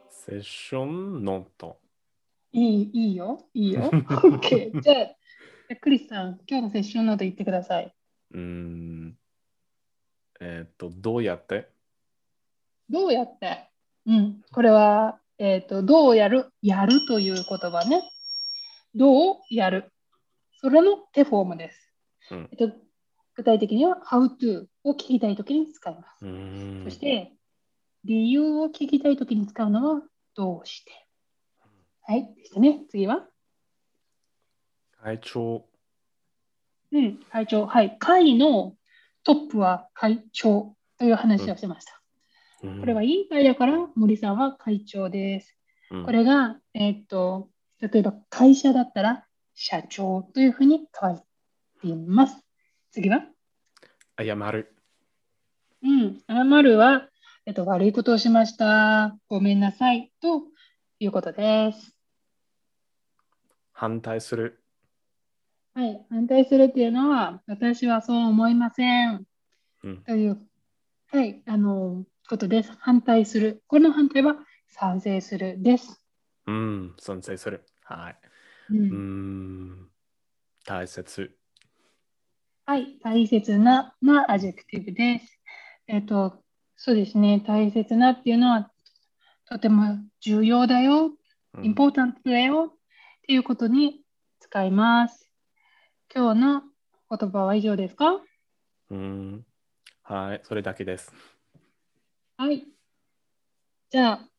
[0.09, 1.80] セッションノート。
[2.51, 3.82] いいいいよ、いいよ。
[4.03, 4.82] OK。
[4.82, 4.93] じゃ
[5.72, 7.95] あ、クリスさん、今日のセッションノート言ってください。
[8.32, 9.18] うーん。
[10.41, 11.70] えっと、どうやって？
[12.89, 13.70] どうやって？
[14.05, 16.51] うん、これは、えっ、と、どうやる？
[16.61, 18.01] やるという言葉ね。
[18.93, 19.93] どうやる？
[20.64, 21.93] それの手フォームです。
[22.32, 22.74] うんえっと、
[23.36, 26.26] 具体的には how to を聞きたいときに使います。
[26.86, 27.34] そして、
[28.05, 30.01] 理由を聞きたいときに使うのは
[30.36, 30.91] どうして。
[32.03, 32.80] はい、でしたね。
[32.89, 33.28] 次は？
[35.01, 35.66] 会長。
[36.93, 37.66] うん、会長。
[37.66, 37.97] はい。
[37.99, 38.78] 会の
[39.26, 41.99] トップは会長という話をしました。
[42.64, 45.57] うんこれは委員会だから森さんは会長です。
[45.91, 47.49] うんこれが、えーっと、
[47.82, 51.24] 例えば会社だったら社長というふうに変わっ
[51.82, 52.36] ています。
[52.91, 53.24] 次は？
[54.18, 54.76] 謝る。
[55.84, 57.10] うん、謝るは、
[57.45, 59.18] えっと、悪いことをしました。
[59.28, 60.12] ごめんなさい。
[60.22, 60.43] と
[60.99, 61.95] いうことです。
[63.72, 64.64] 反対する。
[65.74, 66.06] はい。
[66.10, 69.26] 反対するっていうのは、私はそう思いません。
[69.84, 70.39] うんという、
[71.12, 72.72] はい、あの、ことです。
[72.80, 73.64] 反対する。
[73.68, 74.38] この反対は
[74.70, 76.01] 賛成するです。
[76.47, 77.66] うん、賛成する。
[77.84, 78.18] はい。
[78.74, 78.95] ううんー
[79.86, 79.89] ん。
[80.65, 81.38] 大切。
[82.65, 85.39] はい、大切なな adjective です。
[85.88, 86.41] えっと、
[86.76, 88.71] そうですね、大切なっていうのは
[89.45, 91.11] とても重要だよ、
[91.53, 92.78] うんインポータントだよっ
[93.28, 94.01] ていうことに
[94.39, 95.30] 使います。
[96.13, 96.63] 今日の
[97.15, 98.21] 言葉は以上ですか？
[98.89, 99.45] うん。
[100.01, 101.13] はい、それだけです。
[102.38, 102.65] はい。
[103.91, 104.30] じゃあ、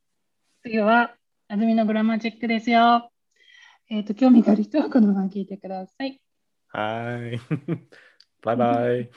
[0.62, 1.14] 次は、
[1.47, 3.12] あずみのグラマーチェックですよ。
[3.95, 6.20] えっと、興味がある人はこのまま聞いてください。
[6.66, 7.38] はい。
[8.42, 9.11] バイバイ。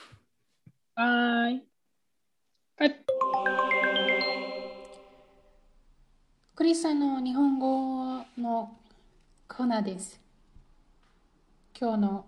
[0.93, 1.67] バイ。
[2.75, 3.05] はい。
[6.53, 8.77] クリスさんの日本語の
[9.47, 10.21] コーナーです。
[11.75, 12.27] 今日の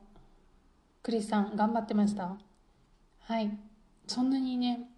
[1.03, 2.35] クリスさん頑張ってました？
[3.19, 3.55] はい。
[4.07, 4.89] そんなにね、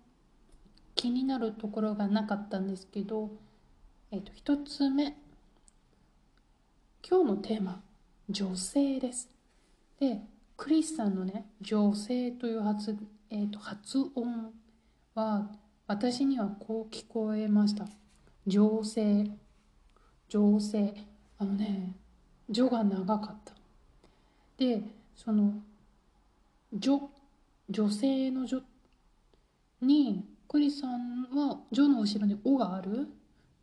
[0.96, 3.30] 気になるところがなかったんですけど、
[4.10, 5.18] えっ、と、一つ目。
[7.04, 7.82] 今日のテーマ、
[8.30, 9.30] 女性です。
[10.00, 10.22] で、
[10.56, 12.96] クリスさんのね、女性という発,、
[13.30, 14.54] えー、と発音
[15.16, 15.50] は、
[15.88, 17.88] 私にはこう聞こえました。
[18.46, 19.32] 女性、
[20.30, 20.94] 女性。
[21.40, 21.96] あのね、
[22.50, 23.54] 女が長かった。
[24.58, 24.84] で、
[25.16, 25.56] その、
[26.72, 27.10] 女、
[27.70, 28.62] 女性の女
[29.82, 33.08] に、クリスさんは女の後ろに「お」がある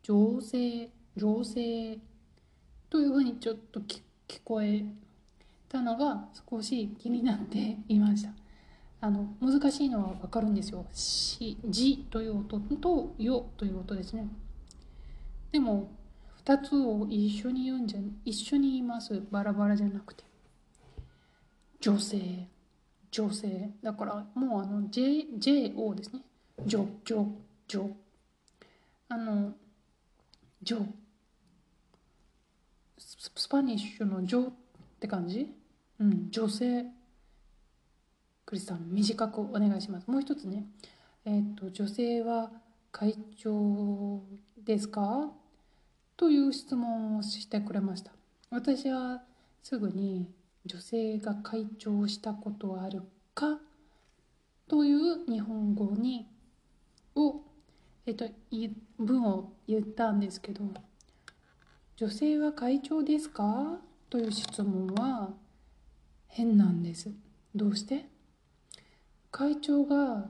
[0.01, 1.99] 女性女性
[2.89, 4.01] というふうにちょっと聞
[4.43, 4.83] こえ
[5.67, 8.31] たのが少し気になっていました。
[9.01, 14.27] あの難しいのは分かるんですよ「し」「じ」という音と「よ」という音ですね。
[15.51, 15.89] でも
[16.43, 19.21] 2つを一緒に言うんじゃ一緒に言います。
[19.31, 20.23] バラバラじゃなくて。
[21.79, 22.47] 女性。
[23.11, 23.71] 女性。
[23.81, 26.21] だからもうあの J JO ですね。
[26.65, 27.27] ジョジョ
[27.67, 27.93] ジョ
[29.07, 29.53] あの
[30.61, 30.85] ジョ
[33.21, 34.53] スパニッシュのジョっ
[34.97, 35.53] て感じ？
[35.99, 36.85] うん女性
[38.45, 40.09] クリスさん短くお願いします。
[40.09, 40.63] もう一つね。
[41.25, 42.49] えっ、と女性は
[42.93, 44.23] 会長
[44.63, 45.33] ですか？
[46.15, 48.13] という質問をしてくれました。
[48.51, 49.21] 私は
[49.63, 50.31] すぐに
[50.65, 53.03] 女性が会長したことはある
[53.35, 53.59] か？
[54.69, 56.25] という日本語に
[57.15, 57.41] を、
[58.05, 60.63] えっと、い文を言ったんですけど。
[61.99, 63.77] 女性は会長ですか？
[64.09, 65.33] という質問は
[66.29, 67.09] 変なんです。
[67.53, 68.05] どうして？
[69.31, 70.29] 会長が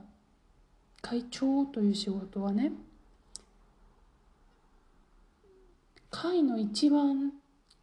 [1.00, 2.72] 会長という仕事はね
[6.10, 7.34] 会の一番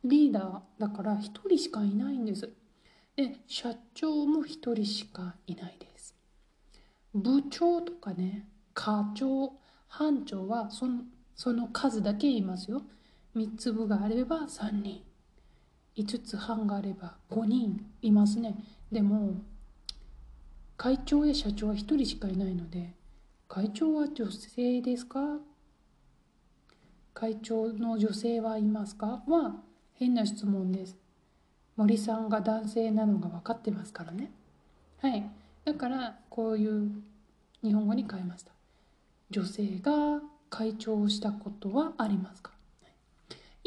[0.03, 2.49] リーダーだから一人しかいないんです。
[3.15, 6.13] で社長も一人しかいないです。
[7.15, 9.53] 部長とかね課長
[9.87, 11.03] 班長はその
[11.37, 12.81] その数だけいますよ。
[13.37, 15.03] 3つ部があれば3人。
[15.95, 17.85] 5つ班があれば5人。
[18.01, 18.55] いますね。
[18.91, 19.35] でも
[20.77, 22.93] 会長や社長は1人しかいないので
[23.47, 25.39] 会長は女性ですか？
[27.13, 29.23] 会長の女性はいますか？
[29.27, 29.55] は
[29.95, 30.95] 変な質問です。
[31.75, 34.31] 森さんが男性なのが分かってますからね。
[35.01, 35.29] はい。
[35.65, 36.91] だからこういう
[37.63, 38.51] 日本語に変えました。
[39.29, 42.51] 女性が会長をしたことはありますか？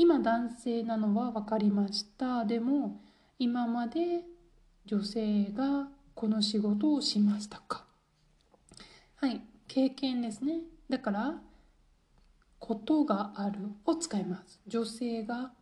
[0.01, 2.47] 今男性なのは分かりました。
[2.47, 3.03] でも
[3.39, 4.23] 今まで
[4.87, 7.85] 女性がこの仕事をしましたか？
[9.17, 10.61] はい経験ですね。
[10.89, 11.35] だから
[12.59, 14.59] ことがあるを使います。
[14.67, 15.53] 女性が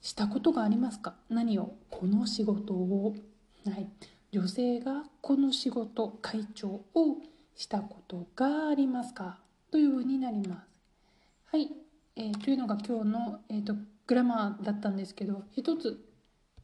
[0.00, 1.14] したことがありますか？
[1.30, 1.76] 何を？
[1.90, 3.14] この仕事を、
[3.64, 3.88] はい、
[4.32, 7.18] 女性がこの仕事会長を
[7.54, 9.38] したことがありますか？
[9.70, 10.68] というふうになります。
[11.52, 11.70] はい、
[12.16, 13.74] えー、というのが今日の、えーと、
[14.06, 15.98] グラマーだったんですけど一つ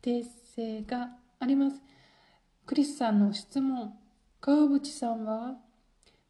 [0.03, 0.25] 訂
[0.55, 1.83] 正があります。
[2.67, 3.95] クリスさんの質問。
[4.41, 5.57] 川淵さんは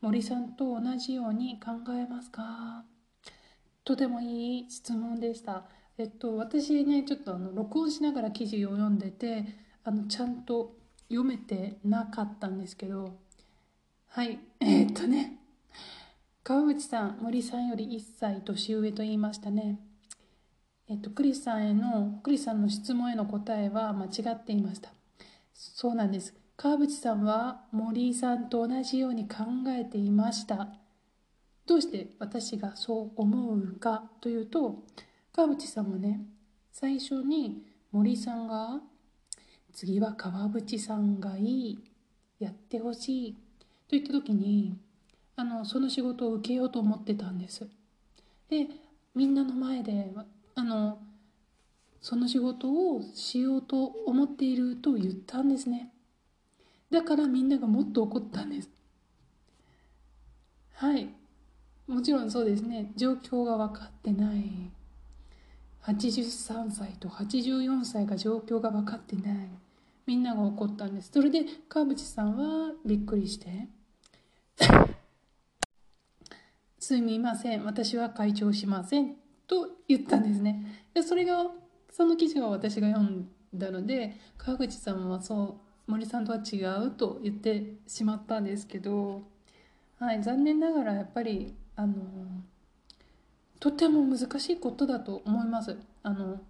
[0.01, 2.85] 森さんと同じように考えますか？
[3.85, 5.65] とてもいい質問でした。
[5.99, 9.45] えっと、私ねちょっとあの録音しながら記事を読んでて
[9.85, 10.77] あのちゃんと
[11.09, 13.19] 読めてなかったんですけど。
[14.09, 14.39] はい。
[14.61, 15.40] えー、っとね。
[16.43, 19.79] 川口さん森さんより1歳年上と言いましたね。
[20.89, 24.91] えっとクリスさんへのクリスさんの質問への答えは間違っていました。
[25.53, 26.35] そうなんです。
[26.57, 30.69] 川淵さんは森さんと同じように考えていました。
[31.67, 34.83] どうして私がそう思うかというと
[35.33, 36.23] 川淵さんもね
[36.73, 38.81] 最初に森さんが
[39.75, 41.79] 次は川淵さんがいい。
[42.39, 43.39] やってほしいと
[43.91, 44.79] 言った時に
[45.41, 47.67] あのその仕事を受けようと思ってたんです。
[48.51, 48.69] で
[49.15, 50.13] みんなの前で
[50.55, 50.99] あの
[52.03, 55.95] その仕事をしようと思っていると言ったんですね。
[56.91, 58.69] だからみんながもっと怒ったんです。
[60.75, 61.09] はい。
[61.87, 62.93] もちろんそうですね。
[62.95, 64.45] 状況が分かってない。
[65.85, 69.49] 83歳と84歳が状況が分かってない。
[70.07, 71.11] みんなが怒ったんです。
[71.11, 73.80] それで川淵さんはびっくりして。
[76.91, 79.15] すみません私は会長しません
[79.47, 80.89] と言ったんですね。
[80.93, 81.47] でそれが
[81.89, 89.23] その記事を私が読んだので川口さんはそう森さんとは違うと言ってしまったんですけど、
[90.01, 91.95] はい、残念ながらやっぱりあの
[93.61, 95.79] とても難しいことだと思います。
[96.03, 96.41] あの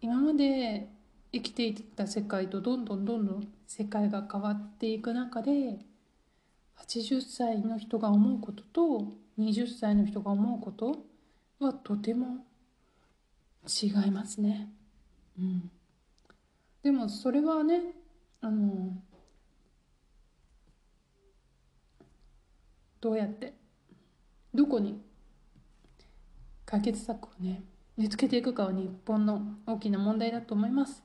[0.00, 0.88] 今まで
[1.32, 5.80] 生きていた世界とどんどんどんどん世界が変わっていく中で
[6.76, 11.04] 80歳の人が思うことと20歳の人が思うこと
[11.60, 12.44] はとても
[13.66, 14.68] 違いますね。
[15.38, 15.70] うん、
[16.82, 17.94] でもそれはね
[18.40, 18.96] あの
[23.00, 23.54] どうやって
[24.52, 25.00] どこに
[26.64, 27.62] 解決策をね
[27.96, 31.02] 見つけていくかは日本の大きな問題だと思います。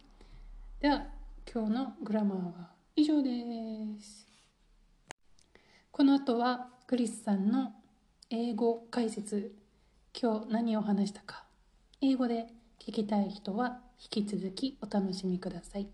[0.79, 1.05] では
[1.51, 3.29] 今日のグラマーは以上で
[4.01, 4.27] す。
[5.91, 7.73] この後はクリスさんの
[8.36, 9.53] 英語解説
[10.19, 11.43] 今日何を話したか
[12.01, 12.47] 英語で
[12.84, 13.77] 聞きたい人は
[14.11, 15.88] 引き続きお楽しみください。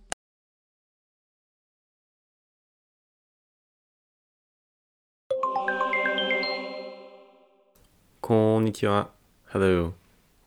[8.21, 9.09] こんにちは。
[9.51, 9.91] Hello.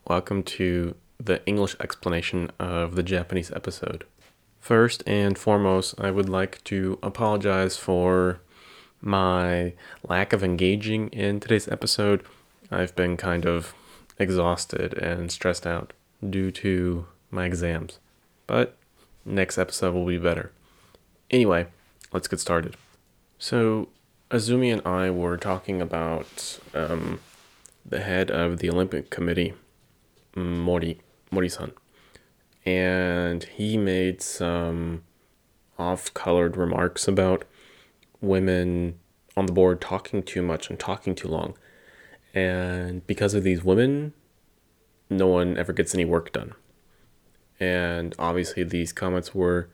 [0.07, 4.07] Welcome to the English explanation of the Japanese episode.
[4.63, 8.39] First and foremost, I would like to apologize for
[9.03, 9.75] my
[10.09, 12.25] lack of engaging in today's episode.
[12.71, 13.75] I've been kind of
[14.19, 15.93] exhausted and stressed out
[16.29, 17.99] due to my exams.
[18.47, 18.77] But
[19.25, 20.53] next episode will be better.
[21.31, 21.67] Anyway,
[22.13, 22.77] let's get started.
[23.39, 23.89] So,
[24.31, 27.21] Azumi and I were talking about um,
[27.85, 29.55] the head of the Olympic Committee,
[30.37, 31.01] Mori
[31.31, 31.73] Mori-san,
[32.65, 35.03] and he made some
[35.79, 37.45] off-colored remarks about
[38.23, 38.99] women
[39.37, 41.55] on the board talking too much and talking too long.
[42.35, 44.15] And because of these women,
[45.11, 46.55] no one ever gets any work done.
[47.61, 49.69] And obviously, these comments were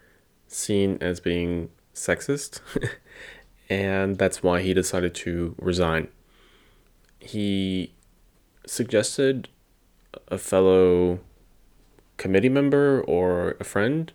[0.48, 2.60] seen as being sexist,
[3.70, 6.08] and that's why he decided to resign.
[7.18, 7.94] He
[8.66, 9.48] suggested
[10.28, 11.20] a fellow
[12.16, 14.12] committee member or a friend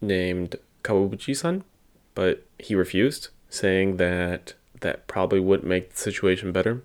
[0.00, 1.64] named Kawabuchi san,
[2.16, 6.82] but he refused, saying that that probably wouldn't make the situation better.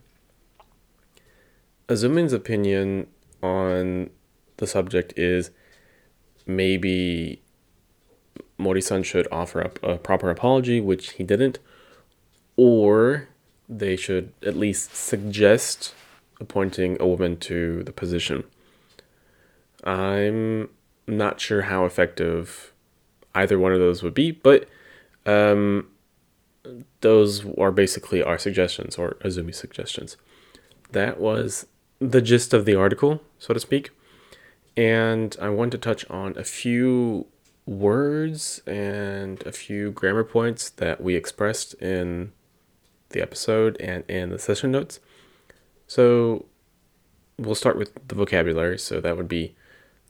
[1.88, 3.08] Azumin's opinion
[3.42, 4.12] on
[4.58, 5.50] the subject is
[6.46, 7.42] maybe
[8.58, 11.58] Mori-san should offer up a proper apology, which he didn't,
[12.56, 13.28] or
[13.68, 15.96] they should at least suggest
[16.40, 18.44] appointing a woman to the position.
[19.84, 20.70] I'm
[21.08, 22.74] not sure how effective
[23.34, 24.68] either one of those would be, but
[25.26, 25.88] um,
[27.02, 30.18] those are basically our suggestions or Azumi suggestions.
[30.92, 31.68] That was
[32.00, 33.92] the gist of the article, so to speak.
[34.78, 37.28] And I want to touch on a few
[37.66, 42.32] words and a few grammar points that we expressed in
[43.10, 45.00] the episode and in the session notes.
[45.88, 46.46] So
[47.38, 48.80] we'll start with the vocabulary.
[48.80, 49.56] So that would be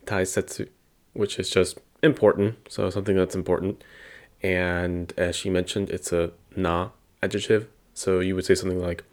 [0.06, 0.70] taisetsu,
[1.14, 3.84] which is just important, so something that's important.
[4.44, 6.90] And as she mentioned, it's a na
[7.22, 7.68] adjective.
[7.94, 9.04] So you would say something like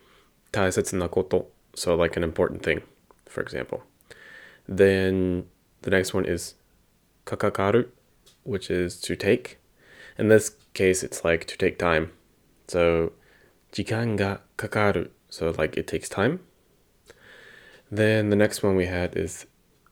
[0.52, 2.82] taisetsu na koto, so like an important thing,
[3.26, 3.82] for example.
[4.66, 5.46] Then
[5.82, 6.54] the next one is
[7.26, 7.88] kakakaru,
[8.44, 9.58] which is to take.
[10.16, 12.12] In this case, it's like to take time.
[12.66, 13.12] So
[13.72, 16.40] jikan ga kakaru, so like it takes time.
[17.90, 19.46] Then the next one we had is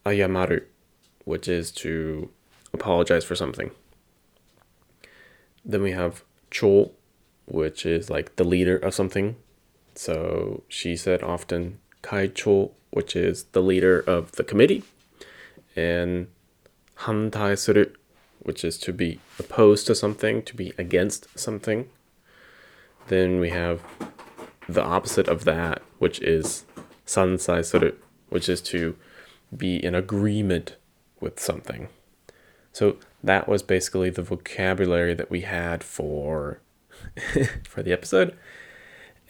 [0.04, 0.64] ayamaru,
[1.24, 2.30] which is to
[2.72, 3.70] apologize for something.
[5.66, 6.92] Then we have cho,
[7.46, 9.36] which is like the leader of something.
[9.96, 14.84] So she said often kaicho, which is the leader of the committee,
[15.74, 16.28] and
[17.00, 17.86] hantai suru,
[18.38, 21.90] which is to be opposed to something, to be against something.
[23.08, 23.82] Then we have
[24.68, 26.64] the opposite of that, which is
[27.06, 27.92] sansai suru,
[28.28, 28.96] which is to
[29.56, 30.76] be in agreement
[31.20, 31.88] with something.
[32.72, 32.96] So
[33.26, 36.60] that was basically the vocabulary that we had for
[37.68, 38.36] for the episode.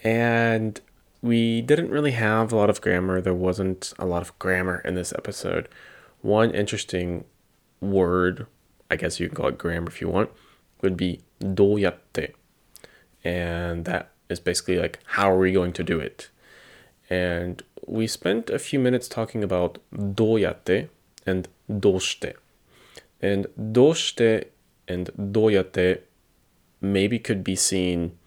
[0.05, 0.81] And
[1.23, 3.21] we didn't really have a lot of grammar.
[3.21, 5.69] There wasn't a lot of grammar in this episode.
[6.21, 7.25] One interesting
[7.81, 8.47] word,
[8.91, 10.31] I guess you can call it grammar if you want,
[10.83, 12.35] would be doyatte.
[13.25, 16.29] And that is basically like, how are we going to do it?
[17.09, 20.89] And we spent a few minutes talking about doyatte
[21.25, 22.35] and doshite.
[23.21, 24.47] And doshite
[24.89, 26.03] and doyatte
[26.81, 28.19] maybe could be seen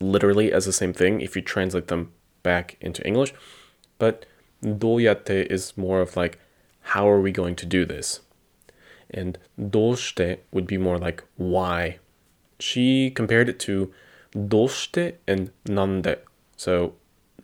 [0.00, 2.12] literally as the same thing if you translate them
[2.42, 3.34] back into English.
[3.98, 4.26] But
[4.64, 6.38] doyatte is more of like,
[6.80, 8.20] how are we going to do this?
[9.10, 11.98] And doshite would be more like, why?
[12.58, 13.92] She compared it to
[14.34, 16.18] doshite and nande.
[16.56, 16.94] So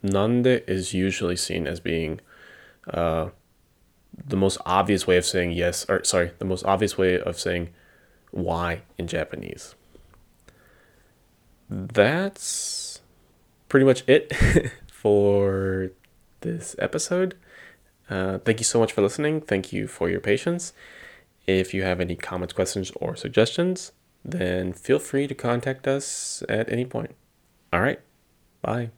[0.02, 2.20] nande is usually seen as being
[2.92, 3.30] uh,
[4.26, 7.70] the most obvious way of saying yes, or sorry, the most obvious way of saying
[8.30, 9.74] why in Japanese.
[11.70, 13.00] That's
[13.68, 14.32] pretty much it
[14.92, 15.90] for
[16.40, 17.36] this episode.
[18.08, 19.40] Uh, thank you so much for listening.
[19.40, 20.72] Thank you for your patience.
[21.46, 23.92] If you have any comments, questions, or suggestions,
[24.24, 27.14] then feel free to contact us at any point.
[27.72, 28.00] All right.
[28.62, 28.90] Bye.